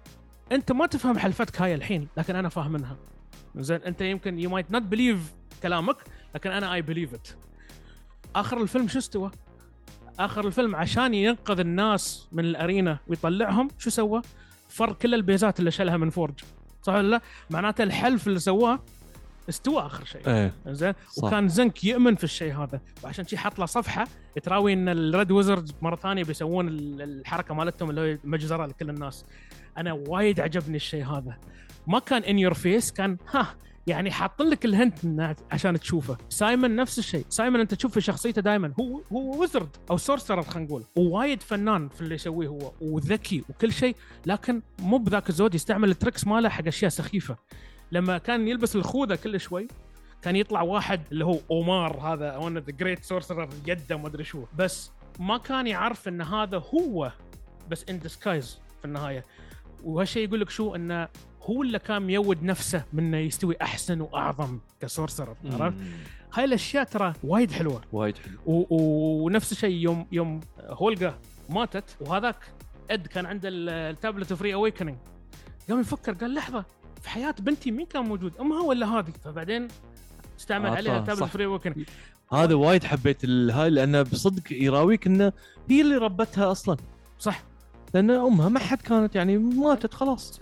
أنت 0.52 0.72
ما 0.72 0.86
تفهم 0.86 1.18
حلفتك 1.18 1.62
هاي 1.62 1.74
الحين 1.74 2.08
لكن 2.16 2.36
أنا 2.36 2.48
فاهمنها 2.48 2.96
زين 3.56 3.82
أنت 3.82 4.00
يمكن 4.00 4.38
you 4.38 4.50
might 4.50 4.70
not 4.70 4.82
believe 4.82 5.34
كلامك 5.62 5.96
لكن 6.34 6.50
أنا 6.50 6.74
I 6.74 6.82
believe 6.82 7.14
it 7.14 7.28
آخر 8.36 8.62
الفيلم 8.62 8.88
شو 8.88 8.98
استوى؟ 8.98 9.30
آخر 10.18 10.46
الفيلم 10.46 10.76
عشان 10.76 11.14
ينقذ 11.14 11.60
الناس 11.60 12.28
من 12.32 12.44
ال 12.44 12.53
arena 12.53 12.98
ويطلعهم 13.06 13.68
شو 13.78 13.90
سوى؟ 13.90 14.22
فر 14.68 14.92
كل 14.92 15.14
البيزات 15.14 15.58
اللي 15.60 15.70
شالها 15.70 15.96
من 15.96 16.10
فورج. 16.10 16.34
صح 16.82 16.92
ولا 16.94 17.08
لا؟ 17.08 17.20
معناته 17.50 17.84
الحلف 17.84 18.26
اللي 18.26 18.38
سواه 18.38 18.78
استوى 19.48 19.86
آخر 19.86 20.04
شيء. 20.04 20.28
إيه. 20.28 20.52
زين. 20.66 20.92
وكان 21.22 21.48
زنك 21.48 21.84
يؤمن 21.84 22.14
في 22.14 22.24
الشيء 22.24 22.54
هذا. 22.54 22.80
وعشان 23.04 23.26
شي 23.26 23.38
حط 23.38 23.58
له 23.58 23.66
صفحة 23.66 24.04
تراوي 24.42 24.72
إن 24.72 24.88
ال 24.88 24.99
Red 24.99 25.30
Wizards 25.30 25.74
مرة 25.82 25.96
ثانية 25.96 26.24
بيسوون 26.24 26.68
ال- 26.68 27.02
الحركة 27.02 27.54
مالتهم 27.54 27.90
اللي 27.90 28.00
هي 28.00 28.18
مجزرة 28.24 28.66
لكل 28.66 28.90
الناس. 28.90 29.24
أنا 29.78 29.92
وايد 29.92 30.40
عجبني 30.40 30.76
الشيء 30.76 31.04
هذا. 31.04 31.38
ما 31.86 31.98
كان 31.98 32.22
in 32.22 32.38
your 32.38 32.54
face 32.54 32.92
كان 32.92 33.16
ها 33.30 33.54
يعني 33.86 34.10
حاطين 34.10 34.46
لك 34.46 34.64
ال 34.64 34.79
hint 34.79 35.36
عشان 35.50 35.80
تشوفه. 35.80 36.18
سايمون 36.28 36.76
نفس 36.76 36.98
الشيء. 36.98 37.24
سايمون 37.28 37.60
أنت 37.60 37.74
تشوف 37.74 37.92
في 37.92 38.00
شخصيته 38.00 38.42
دائما 38.42 38.72
هو 38.80 39.00
هو 39.12 39.40
wizard 39.40 39.76
أو 39.90 39.96
sorcerer 39.96 40.42
خلينا 40.42 40.68
نقول. 40.68 40.84
ووايد 40.96 41.42
فنان 41.42 41.88
في 41.88 42.00
اللي 42.00 42.14
يسويه 42.14 42.48
هو 42.48 42.72
وذكي 42.80 43.44
وكل 43.48 43.72
شيء 43.72 43.96
لكن 44.26 44.62
مو 44.78 44.98
بذاك 44.98 45.28
الزود 45.28 45.54
يستعمل 45.54 45.90
ال 45.90 45.96
tricks 45.96 46.26
ماله 46.26 46.48
حق 46.48 46.66
أشياء 46.66 46.90
سخيفة. 46.90 47.36
لما 47.92 48.18
كان 48.18 48.48
يلبس 48.48 48.76
الخوذة 48.76 49.14
كل 49.14 49.40
شوي 49.40 49.68
كان 50.22 50.36
يطلع 50.36 50.62
واحد 50.62 51.00
اللي 51.12 51.24
هو 51.24 51.38
أومار 51.50 52.00
هذا 52.00 52.36
one 52.36 52.58
the 52.58 52.72
great 52.72 53.04
sorcerer 53.04 53.48
يده 53.66 53.96
ما 53.96 54.08
أدري 54.08 54.24
شو. 54.24 54.44
بس 54.58 54.90
ما 55.18 55.38
كان 55.38 55.66
يعرف 55.66 56.08
إن 56.08 56.22
هذا 56.22 56.62
هو 56.74 57.12
بس 57.70 57.84
in 57.88 57.98
disguise 57.98 58.58
في 58.78 58.84
النهاية. 58.84 59.24
وهالشيء 59.84 60.28
يقول 60.28 60.40
لك 60.40 60.50
شو؟ 60.50 60.74
إنه 60.74 61.08
هو 61.44 61.62
اللي 61.62 61.78
كان 61.78 62.02
ميود 62.02 62.42
نفسه 62.42 62.84
من 62.92 63.04
انه 63.04 63.16
يستوي 63.16 63.56
أحسن 63.62 64.00
وأعظم 64.00 64.58
ك 64.80 64.87
sorcerer 64.87 65.36
عرفت؟ 65.44 65.76
هاي 66.34 66.44
الأشياء 66.44 66.84
ترى 66.84 67.12
وايد 67.24 67.52
حلوة. 67.52 67.80
وايد 67.92 68.16
حلو. 68.18 68.38
و- 68.46 68.66
و- 68.70 69.24
ونفس 69.24 69.52
الشيء 69.52 69.76
يوم 69.76 70.06
يوم 70.12 70.40
هولجا 70.60 71.14
ماتت 71.50 71.96
وهذاك 72.00 72.36
إد 72.90 73.06
كان 73.06 73.26
عنده 73.26 73.48
ال- 73.48 73.68
ال 73.68 73.77
tablet 73.77 74.32
of 74.32 74.54
reawakening 74.54 74.96
قام 75.68 75.80
يفكر 75.80 76.12
قال 76.12 76.34
لحظة 76.34 76.64
في 77.02 77.08
حياة 77.08 77.34
بنتي 77.40 77.70
مين 77.70 77.86
كان 77.86 78.02
موجود؟ 78.04 78.32
امها 78.40 78.60
ولا 78.62 78.86
هذه؟ 78.86 79.12
فبعدين 79.24 79.68
استعمل 80.40 80.66
آه، 80.70 80.76
عليها 80.76 80.98
صح، 81.00 81.06
تابلت 81.06 81.20
صح. 81.24 81.30
of 81.30 81.44
reawakening 81.44 81.86
هذا 82.32 82.54
وايد 82.54 82.84
حبيت 82.84 83.24
هاي 83.24 83.70
لأنه 83.70 84.02
بصدق 84.02 84.52
يراويك 84.52 85.06
إنه 85.06 85.32
هي 85.70 85.80
اللي 85.80 85.96
ربتها 85.96 86.50
أصلا. 86.50 86.76
صح. 87.18 87.42
لأن 87.94 88.10
أمها 88.10 88.48
ما 88.48 88.60
حد 88.60 88.82
كانت 88.82 89.14
يعني 89.16 89.38
ماتت 89.38 89.94
خلاص. 89.94 90.40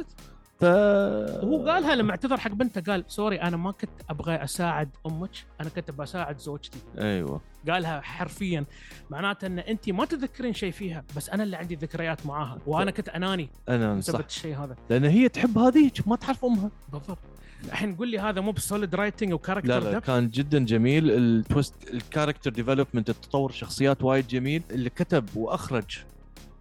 ف 0.63 0.65
وهو 0.65 1.69
قالها 1.69 1.95
لما 1.95 2.11
اعتذر 2.11 2.37
حق 2.37 2.51
بنته 2.51 2.93
قال 2.93 3.05
sorry 3.09 3.43
أنا 3.43 3.57
ما 3.57 3.73
كنت 3.73 3.91
أبغى 4.11 4.35
أساعد 4.35 4.89
أمك 5.07 5.31
أنا 5.61 5.69
كنت 5.69 5.91
بساعد 5.91 6.39
زوجتي. 6.39 6.79
أيوه. 6.99 7.41
قالها 7.69 8.01
حرفيا 8.01 8.65
معناته 9.11 9.47
إن 9.47 9.59
انت 9.59 9.91
ما 9.91 10.05
تذكرين 10.05 10.55
شيء 10.55 10.73
فيها 10.73 11.05
بس 11.17 11.31
أنا 11.31 11.43
اللي 11.43 11.57
عندي 11.57 11.75
ذكريات 11.75 12.27
معاها 12.27 12.59
وأنا 12.67 12.91
كنت 12.91 13.09
أناني 13.09 13.49
أنا 13.69 14.01
صح. 14.01 14.21
الشيء 14.25 14.57
هذا. 14.57 14.77
لأن 14.91 15.05
هي 15.05 15.29
تحب 15.29 15.59
هذيك 15.59 16.09
ما 16.09 16.17
تعرف 16.17 16.45
أمها. 16.45 16.71
بالضبط. 16.93 17.19
الحين 17.65 17.97
قول 17.97 18.09
لي 18.09 18.19
هذا 18.19 18.41
مو 18.41 18.53
ب 18.53 18.60
solid 18.60 18.95
writing 18.95 19.29
لا 19.29 19.35
و 19.35 19.39
character 19.39 19.81
لا 19.81 20.01
depth؟ 20.01 20.05
كان 20.05 20.31
جدا 20.31 20.65
جميل. 20.65 21.11
ال 21.11 21.22
twist 21.22 21.75
ال 21.95 22.00
character 22.00 22.51
development 22.51 23.11
التطور 23.11 23.51
الشخصيات 23.51 24.03
وايد 24.03 24.27
جميل. 24.27 24.63
اللي 24.71 24.91
كتب 24.91 25.37
وأخرج 25.37 25.99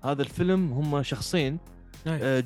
هذا 0.04 0.22
الفيلم 0.22 0.72
هم 0.74 1.04
شخصين. 1.04 1.58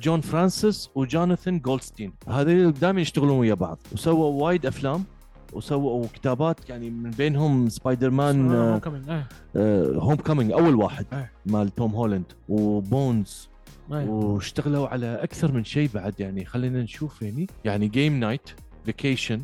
جون 0.02 0.20
فرانسيس 0.20 0.90
وجوناثان 0.94 1.60
جولدستين 1.60 2.12
هذول 2.28 2.72
دائما 2.72 3.00
يشتغلون 3.00 3.38
ويا 3.38 3.54
بعض 3.54 3.78
وسووا 3.92 4.42
وايد 4.42 4.66
أفلام 4.66 5.04
وسووا 5.52 6.06
كتابات 6.14 6.70
يعني 6.70 6.90
من 6.90 7.10
بينهم 7.10 7.68
سبايدر 7.68 8.10
مان 8.10 8.50
آه،. 8.50 8.80
آه. 9.56 9.92
هوم 9.94 10.14
كامينج 10.14 10.52
أول 10.52 10.74
واحد 10.74 11.06
أي. 11.12 11.26
مال 11.46 11.74
توم 11.74 11.94
هولاند 11.94 12.32
وبونز 12.48 13.48
أي. 13.92 14.08
واشتغلوا 14.08 14.88
على 14.88 15.22
أكثر 15.22 15.52
من 15.52 15.64
شيء 15.64 15.88
بعد 15.94 16.20
يعني 16.20 16.44
خلينا 16.44 16.82
نشوف 16.82 17.22
يعني 17.22 17.46
يعني 17.64 17.88
Game 17.88 18.20
Night 18.20 18.50
Vacation 18.84 19.42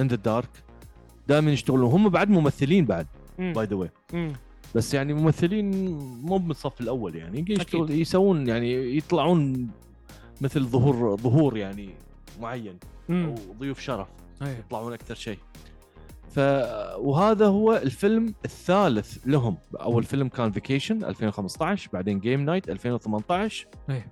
in 0.00 0.08
the 0.08 0.16
dark 0.16 0.50
دائما 1.28 1.52
يشتغلون 1.52 1.92
هم 1.92 2.08
بعد 2.08 2.30
ممثلين 2.30 2.84
بعد. 2.84 3.06
by 3.38 3.66
the 3.66 3.76
way. 3.76 3.90
بس 4.74 4.94
يعني 4.94 5.14
ممثلين 5.14 5.96
مو 6.22 6.38
من 6.38 6.50
الصف 6.50 6.80
الأول 6.80 7.16
يعني 7.16 7.44
يشتغل. 7.48 7.90
يسوون 7.90 8.48
يعني 8.48 8.96
يطلعون 8.96 9.70
مثل 10.40 10.64
ظهور 10.64 11.16
ظهور 11.16 11.56
يعني 11.56 11.90
معين 12.40 12.78
مم. 13.08 13.24
أو 13.26 13.54
ضيوف 13.58 13.80
شرف 13.80 14.08
أي. 14.42 14.58
يطلعون 14.58 14.92
أكثر 14.92 15.14
شيء 15.14 15.38
ف 16.30 16.38
وهذا 16.98 17.46
هو 17.46 17.76
الفيلم 17.76 18.34
الثالث 18.44 19.18
لهم 19.26 19.56
أول 19.80 20.04
فيلم 20.04 20.28
كان 20.28 20.50
Vacation 20.52 21.04
2015 21.04 21.90
بعدين 21.92 22.20
Game 22.20 22.40
Night 22.40 22.68
2018 22.70 23.66
أي. 23.90 24.04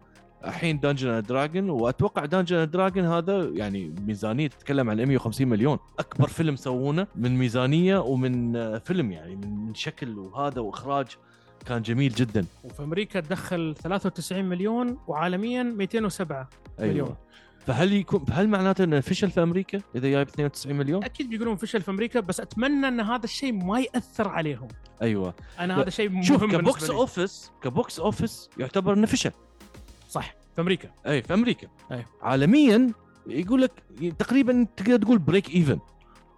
الحين 0.44 0.80
Dungeon 0.80 1.22
Dragon 1.22 1.70
وأتوقع 1.70 2.24
Dungeon 2.24 2.70
Dragon 2.70 3.04
هذا 3.04 3.50
يعني 3.54 3.94
ميزانية 4.06 4.48
تتكلم 4.48 4.90
عن 4.90 4.96
150 4.96 5.48
مليون 5.48 5.78
أكبر 5.98 6.28
فيلم 6.28 6.56
سوونه 6.56 7.06
من 7.16 7.38
ميزانية 7.38 7.98
ومن 7.98 8.56
آه، 8.56 8.78
فيلم 8.78 9.12
يعني 9.12 9.36
من 9.36 9.74
شكل 9.74 10.18
وهذا 10.18 10.60
وإخراج 10.60 11.06
كان 11.66 11.82
جميل 11.82 12.12
جدا 12.12 12.46
وفي 12.64 12.82
أمريكا 12.82 13.20
تدخل 13.20 13.74
93 13.82 14.44
مليون 14.44 14.98
وعالميا 15.08 15.62
207 15.62 16.48
أيوة. 16.80 16.90
مليون 16.92 17.16
فهل 17.66 17.92
يكون 17.92 18.24
هل 18.30 18.48
معناته 18.48 18.84
إنه 18.84 19.00
فشل 19.00 19.30
في 19.30 19.42
أمريكا 19.42 19.80
إذا 19.94 20.08
جايب 20.08 20.28
92 20.28 20.76
مليون؟ 20.76 21.04
أكيد 21.04 21.30
بيقولون 21.30 21.56
فشل 21.56 21.82
في 21.82 21.90
أمريكا 21.90 22.20
بس 22.20 22.40
أتمنى 22.40 22.88
إن 22.88 23.00
هذا 23.00 23.24
الشيء 23.24 23.52
ما 23.52 23.80
يأثر 23.80 24.28
عليهم 24.28 24.68
أيوه 25.02 25.34
أنا 25.58 25.80
هذا 25.80 25.90
شيء 25.90 26.08
مهم 26.08 26.22
شوف 26.22 26.44
ك 26.44 26.53
box. 26.53 26.90
office 26.90 27.52
ك 27.62 27.72
box 27.72 28.00
office 28.00 28.50
يعتبر 28.58 28.92
إنه 28.92 29.06
فشل 29.06 29.30
صح. 30.10 30.34
في 30.54 30.60
أمريكا. 30.60 30.90
أي 31.06 31.22
في 31.22 31.34
أمريكا. 31.34 31.68
أي. 31.92 32.04
عالميا 32.22 32.92
يقول 33.26 33.62
لك 33.62 33.72
تقريبا 34.18 34.66
تقدر 34.76 34.96
تقول 34.96 35.18
break 35.18 35.54
even 35.54 35.78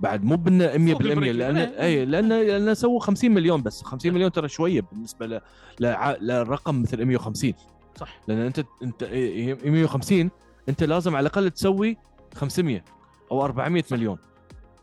بعد 0.00 0.24
مو 0.24 0.36
بانه 0.36 0.66
100% 0.66 0.76
ال 1.00 1.06
break 1.06 1.34
لأن. 1.34 1.56
أي 1.56 2.04
لأن 2.04 2.28
لأن 2.28 2.74
سووا 2.74 3.00
50 3.00 3.30
مليون 3.30 3.62
بس. 3.62 3.82
50 3.82 4.14
مليون 4.14 4.32
ترى 4.32 4.48
شوية 4.48 4.80
بالنسبة 4.92 5.26
ل... 5.26 5.40
لع... 5.80 6.16
لرقم 6.20 6.82
مثل 6.82 7.04
150 7.04 7.52
صح. 7.96 8.20
لأن 8.28 8.38
أنت 8.38 8.64
أنت 8.82 9.02
إيه، 9.02 9.70
150 9.70 10.30
أنت 10.68 10.84
لازم 10.84 11.16
على 11.16 11.26
الأقل 11.26 11.50
تسوي 11.50 11.96
500 12.34 12.84
أو 13.30 13.44
400 13.44 13.82
صح. 13.82 13.92
مليون. 13.92 14.18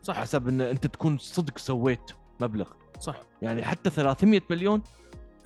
صح. 0.03 0.15
حسب 0.17 0.47
أن 0.47 0.61
أنت 0.61 0.87
تكون 0.87 1.17
صدق 1.17 1.57
سويت 1.57 2.11
مبلغ. 2.39 2.67
صح. 2.99 3.21
يعني 3.41 3.63
حتى 3.63 3.89
300 3.89 4.41
مليون 4.49 4.81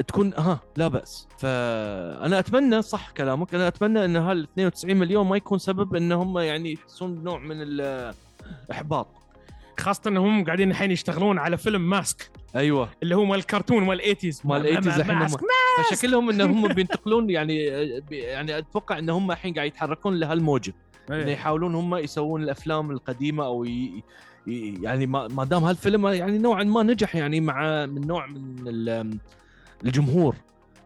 تكون 0.07 0.33
ها 0.33 0.59
لا 0.77 0.87
بأس. 0.87 1.27
فأنا 1.37 2.39
أتمنى 2.39 2.81
صح 2.81 3.11
كلامك 3.11 3.55
أنا 3.55 3.67
أتمنى 3.67 4.05
إن 4.05 4.15
هال 4.15 4.43
92 4.43 4.95
مليون 4.97 5.27
ما 5.27 5.37
يكون 5.37 5.59
سبب 5.59 5.95
إن 5.95 6.11
هم 6.11 6.37
يعني 6.39 6.73
يحسون 6.73 7.15
بنوع 7.15 7.39
من 7.39 7.55
الاحباط 7.61 9.07
خاصة 9.79 10.01
انهم 10.07 10.45
قاعدين 10.45 10.71
الحين 10.71 10.91
يشتغلون 10.91 11.39
على 11.39 11.57
فيلم 11.57 11.89
ماسك. 11.89 12.31
أيوه. 12.55 12.89
اللي 13.03 13.15
هو 13.15 13.25
مال 13.25 13.39
الكرتون 13.39 13.83
مال 13.83 13.99
80 13.99 14.33
مال 14.43 14.83
80s 14.83 14.87
الحين 14.87 15.15
هم. 15.15 15.19
ماسك. 15.19 15.39
فشكلهم 15.91 16.29
إن 16.29 16.41
هم 16.41 16.67
بينتقلون 16.67 17.29
يعني 17.29 17.63
يعني 18.11 18.57
أتوقع 18.57 18.99
إن 18.99 19.09
هم 19.09 19.31
الحين 19.31 19.53
قاعد 19.53 19.67
يتحركون 19.67 20.19
لهالموجة. 20.19 20.73
إيه. 21.11 21.25
يحاولون 21.25 21.75
هم 21.75 21.95
يسوون 21.95 22.43
الأفلام 22.43 22.91
القديمة 22.91 23.45
أو 23.45 23.65
ي... 23.65 24.03
يعني 24.47 25.05
ما 25.07 25.45
دام 25.45 25.63
هالفيلم 25.63 26.07
يعني 26.07 26.37
نوعا 26.37 26.63
ما 26.63 26.83
نجح 26.83 27.15
يعني 27.15 27.41
مع 27.41 27.85
من 27.85 28.07
نوع 28.07 28.27
من 28.27 29.17
الجمهور 29.85 30.35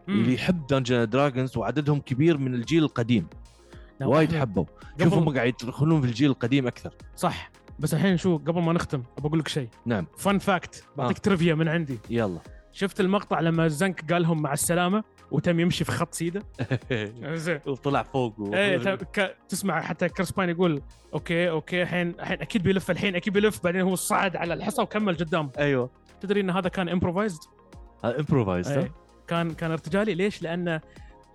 مم. 0.08 0.14
اللي 0.14 0.34
يحب 0.34 0.66
Dungeon 0.66 1.08
Dragons 1.08 1.56
وعددهم 1.56 2.00
كبير 2.00 2.38
من 2.38 2.54
الجيل 2.54 2.82
القديم. 2.84 3.26
وايد 4.00 4.34
حبوا. 4.36 4.64
شوف 5.02 5.14
هم 5.14 5.34
قاعد 5.34 5.48
يدخلون 5.62 6.00
في 6.00 6.06
الجيل 6.06 6.30
القديم 6.30 6.66
أكثر. 6.66 6.94
صح. 7.16 7.50
بس 7.78 7.94
الحين 7.94 8.16
شو 8.16 8.36
قبل 8.36 8.62
ما 8.62 8.72
نختم 8.72 9.02
ابى 9.18 9.28
أقول 9.28 9.38
لك 9.38 9.48
شيء. 9.48 9.68
نعم. 9.86 10.06
fun 10.16 10.38
fact 10.38 10.84
بعطيك 10.96 11.28
آه. 11.28 11.36
trivia 11.36 11.52
من 11.58 11.68
عندي. 11.68 11.98
يلا. 12.10 12.38
شفت 12.72 13.00
المقطع 13.00 13.40
لما 13.40 13.68
زنك 13.68 14.12
قال 14.12 14.22
لهم 14.22 14.42
مع 14.42 14.52
السلامة 14.52 15.04
وتم 15.30 15.60
يمشي 15.60 15.84
في 15.84 15.92
خط 15.92 16.14
سيدة؟ 16.14 16.42
زين. 17.34 17.60
وطلع 17.66 18.02
فوق 18.02 18.40
و... 18.40 18.54
إيه 18.54 18.94
ك- 18.94 19.36
تسمع 19.48 19.80
حتى 19.80 20.08
كريس 20.08 20.32
باين 20.32 20.50
يقول 20.50 20.82
okay 21.14 21.50
okay 21.50 21.82
الحين 21.82 22.08
الحين 22.10 22.40
أكيد 22.40 22.62
بيلف 22.62 22.90
الحين 22.90 23.14
أكيد 23.16 23.32
بيلف. 23.32 23.64
بعدين 23.64 23.80
هو 23.80 23.94
صعد 23.94 24.36
على 24.36 24.54
الحصى 24.54 24.82
وكمل 24.82 25.16
قدام 25.16 25.50
أيوه. 25.58 25.90
تدري 26.20 26.40
إن 26.40 26.50
هذا 26.50 26.68
كان 26.68 26.88
improvised 26.88 27.40
improvise 28.04 28.68
إيه. 28.68 28.92
كان 29.28 29.54
كان 29.54 29.70
ارتجالي. 29.70 30.14
ليش؟ 30.14 30.42
لأنه 30.42 30.80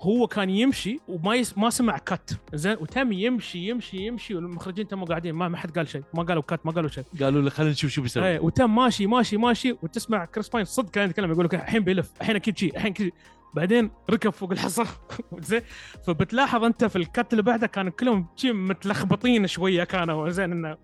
هو 0.02 0.28
كان 0.28 0.50
يمشي 0.50 1.00
وما 1.08 1.36
يس... 1.36 1.58
ما 1.58 1.70
سمع 1.70 1.98
cut 1.98 2.30
زين؟ 2.54 2.78
وتم 2.80 3.12
يمشي 3.12 3.70
يمشي 3.70 3.98
يمشي 3.98 4.36
والمخرجين 4.36 4.88
تموا 4.88 5.06
قاعدين. 5.08 5.36
ما 5.36 5.48
ما 5.48 5.58
حد 5.58 5.78
قال 5.78 5.88
شيء. 5.88 6.04
ما 6.14 6.24
قالوا 6.24 6.44
cut 6.44 6.66
ما 6.66 6.72
قالوا 6.72 6.90
شيء. 6.90 7.04
قالوا 7.22 7.42
له 7.42 7.50
خلينا 7.50 7.72
نشوف 7.72 7.92
شو 7.92 8.02
بيسوي. 8.02 8.28
إيه 8.28 8.40
وتم 8.40 8.76
ماشي 8.76 9.08
ماشي 9.08 9.38
ماشي 9.38 9.72
وتسمع 9.72 10.26
كريس 10.26 10.50
باين 10.50 10.66
صدق 10.66 10.92
كان 10.92 11.10
يتكلم 11.10 11.32
يقول 11.32 11.46
لك 11.46 11.56
الحين 11.56 11.84
بيلف 11.84 12.12
الحين 12.22 12.36
أكيد 12.36 12.58
شيء 12.58 12.76
الحين 12.76 12.94
كذي. 12.94 13.14
بعدين 13.54 13.92
ركب 14.10 14.30
فوق 14.30 14.52
الحصى 14.52 14.84
زين؟ 15.40 15.62
فبتلاحظ 16.08 16.64
أنت 16.64 16.86
في 16.86 16.96
ال 16.96 17.05
cut 17.05 17.34
اللي 17.34 17.44
بعده 17.44 17.68
كانوا 17.68 17.92
كلهم 17.92 18.28
متلخبطين 18.46 19.48
شوية 19.48 19.84
كانوا. 19.84 20.30
زين؟ 20.30 20.52
إنه 20.52 20.78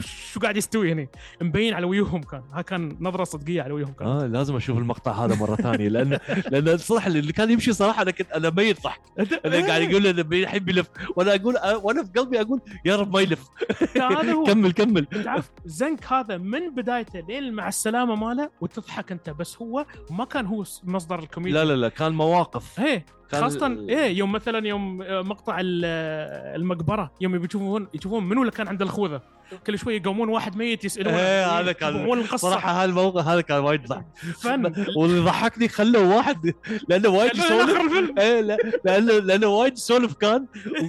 شو 0.00 0.40
قاعد 0.40 0.56
يستوي 0.56 0.92
هنا 0.92 1.06
مبين 1.42 1.74
على 1.74 1.86
وجوههم 1.86 2.22
كان. 2.22 2.42
ها 2.52 2.62
كان 2.62 2.96
نظرة 3.00 3.24
صدقية 3.24 3.62
على 3.62 3.72
وجوههم 3.72 3.92
كان. 3.92 4.08
آه 4.08 4.26
لازم 4.26 4.56
أشوف 4.56 4.78
المقطع 4.78 5.12
هذا 5.24 5.34
مرة 5.36 5.56
ثانية 5.56 5.88
لأن 5.88 6.18
لأن 6.50 6.68
الصراحه 6.68 7.06
اللي 7.06 7.32
كان 7.32 7.50
يمشي 7.50 7.72
صراحة 7.72 8.02
أنا 8.02 8.10
كنت 8.10 8.30
أنا 8.32 8.50
ميت 8.50 8.82
ضحك. 8.82 9.00
أنا 9.44 9.66
قاعد 9.66 9.82
يقول 9.82 10.02
له 10.02 10.22
بي- 10.22 10.42
الحين 10.42 10.64
بيلف. 10.64 10.88
وأنا 11.16 11.34
أقول 11.34 11.54
وأنا 11.82 12.04
في 12.04 12.10
قلبي 12.20 12.40
أقول 12.40 12.60
يا 12.84 12.96
رب 12.96 13.12
ما 13.14 13.20
يلف. 13.20 13.48
هذا 13.96 14.32
هو. 14.32 14.44
كمل 14.44 14.72
كمل. 14.72 15.04
تعرف 15.06 15.50
زنك 15.64 16.12
هذا 16.12 16.36
من 16.36 16.74
بدايته 16.74 17.20
لين 17.20 17.52
مع 17.52 17.68
السلامة 17.68 18.14
ماله 18.14 18.50
وتضحك 18.60 19.12
أنت 19.12 19.30
بس 19.30 19.56
هو 19.62 19.86
ما 20.10 20.24
كان 20.24 20.46
هو 20.46 20.64
مصدر 20.84 21.18
الكوميديا. 21.18 21.64
لا 21.64 21.64
لا 21.64 21.76
لا 21.76 21.88
كان 21.88 22.12
مواقف. 22.12 22.80
إيه. 22.80 23.06
خاصة 23.32 23.66
إيه 23.88 24.18
يوم 24.18 24.32
مثلا 24.32 24.66
يوم 24.68 25.02
آه، 25.02 25.22
مقطع 25.22 25.58
آه، 25.60 26.56
المقبرة 26.56 27.10
يوم 27.20 27.44
يشوفون 27.44 27.88
يشوفون 27.94 28.28
منو 28.28 28.40
اللي 28.40 28.52
كان 28.52 28.68
عنده 28.68 28.84
الخوذة. 28.84 29.20
كل 29.66 29.78
شوي 29.78 29.96
يقومون 29.96 30.28
واحد 30.28 30.56
ميت 30.56 30.84
يسألون 30.84 31.14
إيه، 31.14 31.46
هذا 31.60 31.72
كان- 31.72 32.26
صراحة 32.36 32.82
هالموقف 32.84 33.26
هذا 33.26 33.40
كان 33.40 33.58
وايد 33.58 33.86
ضحك. 33.86 34.04
فن. 34.42 34.72
واللي 34.96 35.20
ضحكني 35.20 35.68
خلوا 35.68 36.14
واحد 36.16 36.52
لأنه 36.88 37.08
وايد 37.08 37.36
يسولف. 37.36 37.78
إيه 38.18 38.40
لا 38.40 38.56
لأنه 38.84 39.12
لأنه 39.12 39.46
وايد 39.46 39.72
يسولف 39.72 40.12
كان 40.14 40.46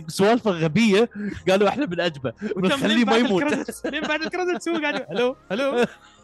وسوالفه 0.08 0.52
غبية. 0.52 1.10
قالوا 1.50 1.70
إحنا 1.70 1.86
بنعجبه 1.86 2.34
وتم 2.44 2.62
بنخليه 2.62 3.06
ما 3.06 3.18
يموت. 3.18 3.44
لين 3.86 4.02
بعد 4.02 4.22
ال 4.22 4.28
credits 4.28 4.70
هو 4.70 4.78
قاعد 4.78 5.06
hello 5.12 5.36
hello 5.52 5.86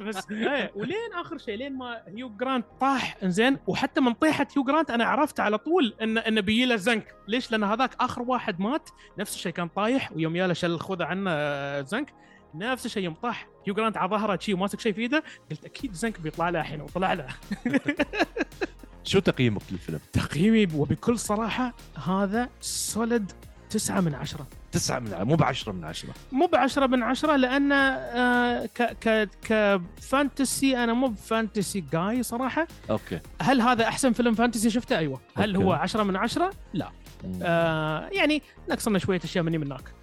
بس 0.00 0.30
إيه 0.30 0.72
ولين 0.74 1.12
آخر 1.14 1.38
شيء 1.38 1.56
لين 1.56 1.76
ما 1.76 2.02
هيو 2.06 2.28
جرانت 2.28 2.66
طاح 2.80 3.16
إنزين 3.22 3.58
وحتى 3.66 4.00
من 4.00 4.12
طيحة 4.12 4.46
هيو 4.56 4.64
جرانت 4.64 4.90
أنا 4.90 5.04
عرفت 5.04 5.40
على 5.40 5.58
طول 5.58 5.94
ان 6.02 6.18
انه 6.18 6.40
بيجي 6.40 6.64
له 6.64 6.76
زنك 6.76 7.14
ليش؟ 7.28 7.50
لأن 7.50 7.64
هذاك 7.64 7.90
آخر 8.00 8.22
واحد 8.22 8.60
مات 8.60 8.88
نفس 9.18 9.34
الشيء 9.34 9.52
كان 9.52 9.68
طايح 9.68 10.12
ويوم 10.12 10.36
ياله 10.36 10.54
شل 10.54 10.70
الخوذة 10.70 11.04
عنه 11.04 11.30
آه، 11.30 11.80
زنك 11.82 12.14
نفس 12.54 12.86
الشيء 12.86 13.02
يوم 13.02 13.14
طاح 13.14 13.48
هيو 13.66 13.74
جرانت 13.74 13.96
على 13.96 14.10
ظهره 14.10 14.38
شي 14.40 14.54
وماسك 14.54 14.80
شيء 14.80 14.92
في 14.92 15.00
إيده 15.00 15.22
قلت 15.50 15.64
أكيد 15.64 15.92
زنك 15.92 16.20
بيطلع 16.20 16.48
له 16.48 16.60
الحين 16.60 16.80
وطلع 16.80 17.12
له 17.12 17.26
شو 19.04 19.18
تقييمك 19.18 19.62
للفيلم؟ 19.70 20.00
تقييمي 20.12 20.68
وبكل 20.74 21.18
صراحة 21.18 21.74
هذا 22.06 22.48
solid 22.60 23.32
تسعة 23.70 24.00
من 24.00 24.14
عشرة 24.14 24.46
تسعة 24.72 24.98
من 24.98 25.22
مو 25.22 25.36
بعشرة 25.36 25.72
من 25.72 25.84
عشرة 25.84 26.14
مو 26.32 26.46
بعشرة 26.46 26.86
من 26.86 27.02
عشرة 27.02 27.36
لأن 27.36 27.72
آه 27.72 28.66
ك 28.66 28.82
ك 28.82 29.28
ك 29.42 29.60
fantasy 29.60 30.84
أنا 30.84 30.92
مو 30.92 31.08
ب 31.08 31.17
fantasy 31.17 31.84
guy 31.92 32.22
صراحة 32.22 32.66
okay 32.90 33.20
هل 33.42 33.60
هذا 33.60 33.84
أحسن 33.84 34.12
فيلم 34.12 34.34
fantasy 34.34 34.70
شفته؟ 34.70 34.98
أيوة 34.98 35.20
هل 35.36 35.54
okay. 35.54 35.66
هو 35.66 35.72
عشرة 35.72 36.02
من 36.02 36.16
عشرة؟ 36.16 36.50
لا. 36.74 36.90
آه 37.42 38.08
يعني 38.08 38.42
نقصنا 38.70 38.98
شوية 38.98 39.20
أشياء 39.24 39.44
مني 39.44 39.58
من 39.58 39.66
هناك 39.66 39.94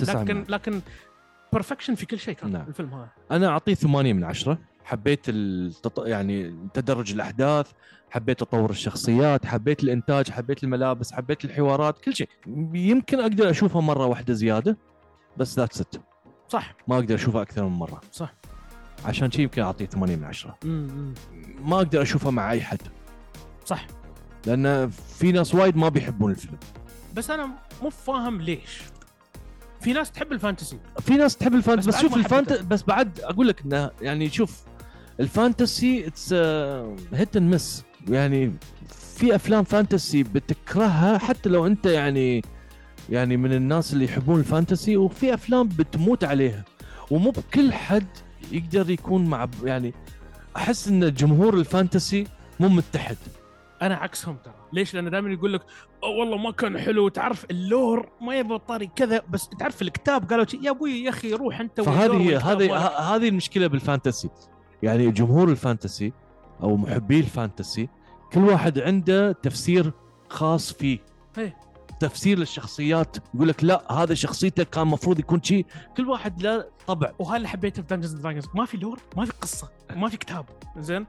لكن 0.00 0.36
من 0.36 0.44
لكن 0.48 0.80
perfection 1.52 1.94
في 1.94 2.06
كل 2.06 2.18
شيء 2.18 2.34
كان 2.34 2.52
نعم. 2.52 2.64
الفيلم 2.68 2.94
هذا 2.94 3.08
أنا 3.30 3.48
أعطيه 3.48 3.74
ثمانية 3.74 4.12
من 4.12 4.24
عشرة 4.24 4.58
حبيت 4.90 5.20
التط... 5.28 6.06
يعني 6.06 6.68
تدرج 6.74 7.12
الأحداث 7.12 7.70
حبيت 8.10 8.40
تطور 8.40 8.70
الشخصيات 8.70 9.46
حبيت 9.46 9.82
الإنتاج 9.82 10.30
حبيت 10.30 10.64
الملابس 10.64 11.12
حبيت 11.12 11.44
الحوارات 11.44 11.98
كل 11.98 12.14
شيء. 12.14 12.28
يمكن 12.74 13.20
أقدر 13.20 13.50
أشوفها 13.50 13.80
مرة 13.80 14.06
واحدة 14.06 14.34
زيادة 14.34 14.76
بس 15.36 15.58
that's 15.58 15.80
it 15.80 15.94
صح. 16.48 16.74
ما 16.88 16.94
أقدر 16.94 17.14
أشوفها 17.14 17.42
أكثر 17.42 17.64
من 17.64 17.72
مرة. 17.72 18.00
صح. 18.12 18.34
عشان 19.04 19.30
شيء 19.30 19.40
يمكن 19.40 19.62
اعطيه 19.62 19.86
8 19.86 20.16
من 20.16 20.24
10 20.24 20.58
مم. 20.64 21.14
ما 21.64 21.76
أقدر 21.76 22.02
أشوفها 22.02 22.30
مع 22.30 22.50
أي 22.50 22.60
حد. 22.60 22.82
صح. 23.64 23.86
لأن 24.46 24.90
في 25.18 25.32
ناس 25.32 25.54
وايد 25.54 25.76
ما 25.76 25.88
بيحبون 25.88 26.30
الفيلم. 26.30 26.58
بس 27.14 27.30
أنا 27.30 27.50
مو 27.82 27.90
فاهم 27.90 28.40
ليش. 28.40 28.82
في 29.80 29.92
ناس 29.92 30.12
تحب 30.12 30.32
الفانتسي. 30.32 30.78
في 31.00 31.16
ناس 31.16 31.36
تحب 31.36 31.54
ال 31.54 31.58
fantasy 31.58 31.88
بس 31.88 31.96
بس, 31.96 32.02
شوف 32.02 32.12
ما 32.12 32.18
الفانت 32.18 32.52
حبيته. 32.52 32.68
بس 32.68 32.82
بعد 32.82 33.20
أقول 33.20 33.48
لك 33.48 33.62
إنه 33.62 33.90
يعني 34.02 34.30
شوف 34.30 34.62
ال 35.20 35.31
fantasy 35.31 36.06
it's 36.06 36.32
hit 37.12 37.36
and 37.36 37.54
miss 37.54 37.84
يعني 38.08 38.52
في 38.88 39.34
أفلام 39.34 39.64
fantasy 39.64 40.22
بتكرهها 40.22 41.18
حتى 41.18 41.48
لو 41.48 41.66
أنت 41.66 41.86
يعني 41.86 42.42
يعني 43.10 43.36
من 43.36 43.52
الناس 43.52 43.92
اللي 43.92 44.04
يحبون 44.04 44.40
الفانتسي 44.40 44.96
وفي 44.96 45.34
أفلام 45.34 45.68
بتموت 45.68 46.24
عليها. 46.24 46.64
ومو 47.10 47.30
بكل 47.30 47.72
حد 47.72 48.06
يقدر 48.52 48.90
يكون 48.90 49.24
مع 49.24 49.48
يعني 49.64 49.94
أحس 50.56 50.88
إن 50.88 51.14
جمهور 51.14 51.54
ال 51.54 51.63
fantasy 51.63 52.26
مو 52.60 52.68
متحد. 52.68 53.16
أنا 53.82 53.94
عكسهم 53.94 54.36
ترى. 54.44 54.54
ليش؟ 54.72 54.94
لأن 54.94 55.10
دائما 55.10 55.32
يقول 55.32 55.52
لك 55.52 55.62
والله 56.02 56.36
ما 56.36 56.50
كان 56.50 56.78
حلو. 56.78 57.08
تعرف 57.08 57.46
ال 57.50 57.62
lore 57.62 58.08
ما 58.20 58.38
يبغى 58.38 58.58
طاري 58.58 58.90
كذا 58.96 59.22
بس 59.30 59.48
تعرف 59.58 59.82
الكتاب 59.82 60.30
قالوا 60.30 60.46
يا 60.62 60.70
أبوي 60.70 61.04
يا 61.04 61.10
أخي 61.10 61.32
روح 61.32 61.60
أنت 61.60 61.80
فهذه 61.80 62.52
هذه 62.52 62.76
هذه 62.86 63.28
المشكلة 63.28 63.66
بال 63.66 63.78
fantasy. 63.78 64.28
يعني 64.82 65.10
جمهور 65.10 65.48
ال 65.48 65.56
fantasy 65.56 66.12
أو 66.62 66.76
محبي 66.76 67.20
ال 67.20 67.28
fantasy 67.28 67.88
كل 68.32 68.44
واحد 68.44 68.78
عنده 68.78 69.32
تفسير 69.32 69.92
خاص 70.28 70.72
فيه. 70.72 70.98
إيه. 71.38 71.56
تفسير 72.00 72.38
للشخصيات 72.38 73.16
يقول 73.34 73.48
لك 73.48 73.64
لا 73.64 73.92
هذا 73.92 74.14
شخصيته 74.14 74.62
كان 74.62 74.82
المفروض 74.82 75.18
يكون 75.18 75.42
شيء 75.42 75.66
كل 75.96 76.08
واحد 76.08 76.42
له 76.42 76.64
طبع. 76.86 77.12
وهذا 77.18 77.36
اللي 77.36 77.48
حبيته 77.48 77.82
في 77.82 77.88
Dungeons 77.88 78.12
Dragons 78.12 78.44
ما 78.54 78.64
في 78.64 78.76
lore 78.76 78.98
ما 79.16 79.24
في 79.24 79.32
قصة 79.32 79.68
ما 79.96 80.08
في 80.08 80.16
كتاب. 80.16 80.46
زين؟ 80.78 81.06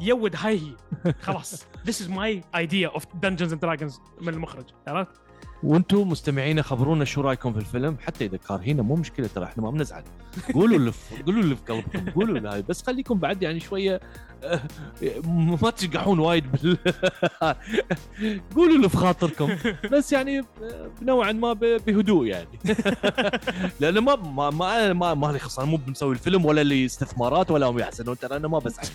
يود 0.00 0.36
هاي 0.36 0.58
هي. 0.58 0.74
خلاص. 1.20 1.66
this 1.86 2.02
is 2.02 2.10
my 2.10 2.44
idea 2.56 2.88
of 2.88 3.04
Dungeons 3.14 3.52
and 3.52 3.62
Dragons 3.62 4.00
من 4.20 4.28
المخرج. 4.34 4.64
عرفت؟ 4.86 5.20
وأنتم 5.62 6.08
مستمعينا 6.08 6.62
خبرونا 6.62 7.04
شو 7.04 7.20
رأيكم 7.20 7.52
في 7.52 7.58
الفيلم؟ 7.58 7.96
حتى 8.06 8.24
إذا 8.24 8.36
كارهينه 8.36 8.82
مو 8.82 8.94
مشكلة 8.94 9.28
ترى 9.34 9.44
إحنا 9.44 9.62
ما 9.62 9.70
بنزعل. 9.70 10.04
قولوا 10.54 10.76
اللي 10.78 10.92
في 10.92 11.22
قولوا 11.22 11.42
اللي 11.42 11.56
في 11.56 11.62
قلبكم 11.72 12.10
قولوا 12.10 12.36
اللي 12.38 12.48
هاي. 12.48 12.62
بس 12.62 12.82
خليكم 12.82 13.18
بعد 13.18 13.42
يعني 13.42 13.60
شوية 13.60 14.00
آه، 14.44 14.60
ما 15.62 15.70
تشقحون 15.70 16.18
وايد 16.18 16.52
بال 16.52 16.78
قولوا 18.56 18.76
اللي 18.76 18.88
في 18.88 18.96
خاطركم. 18.96 19.48
بس 19.92 20.12
يعني 20.12 20.38
آه، 20.38 20.44
نوعا 21.02 21.32
ما 21.32 21.52
بهدوء 21.52 22.26
يعني. 22.26 22.58
لأنه 23.80 24.00
ما 24.00 24.16
ما 24.16 24.50
ما 24.50 24.92
ما, 24.92 25.14
ما 25.14 25.26
لي 25.26 25.38
خص 25.38 25.58
أنا 25.58 25.68
مو 25.70 25.76
بنسوي 25.76 26.12
الفيلم 26.12 26.44
ولا 26.44 26.64
لي 26.64 26.84
استثمارات 26.84 27.50
ولا 27.50 27.66
هم 27.66 27.78
يحسنون 27.78 28.18
ترى 28.18 28.36
أنا 28.36 28.48
ما 28.48 28.58
بزعل. 28.58 28.86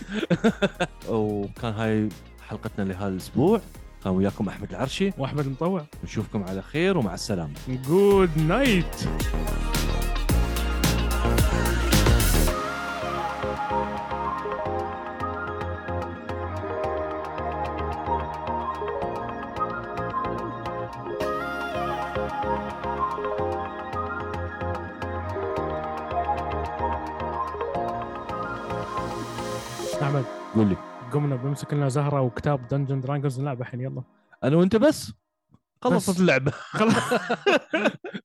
وكان 1.10 1.74
هاي 1.74 2.10
حلقتنا 2.48 2.84
لهذا 2.84 3.08
الأسبوع. 3.08 3.62
كان 4.04 4.14
وياكم 4.14 4.48
أحمد 4.48 4.70
العرشي. 4.70 5.12
وأحمد 5.18 5.46
المطوع 5.46 5.86
نشوفكم 6.04 6.44
على 6.44 6.62
خير 6.62 6.98
ومع 6.98 7.14
السلامة. 7.14 7.54
good 7.88 8.38
night 8.38 8.96
قول 30.56 30.68
لي. 30.68 30.76
قمنا 31.12 31.36
بنمسك 31.36 31.74
لنا 31.74 31.90
زهر 31.90 32.22
وكتاب 32.22 32.68
Dungeon 32.68 33.02
Dragons 33.02 33.40
نلعب 33.40 33.62
الحين 33.62 33.82
يلا. 33.82 34.04
أنا 34.44 34.56
وأنت 34.56 34.76
بس. 34.76 35.14
خلصت 35.82 36.10
بس. 36.10 36.20
اللعبة. 36.20 36.52
خلاص. 36.52 37.04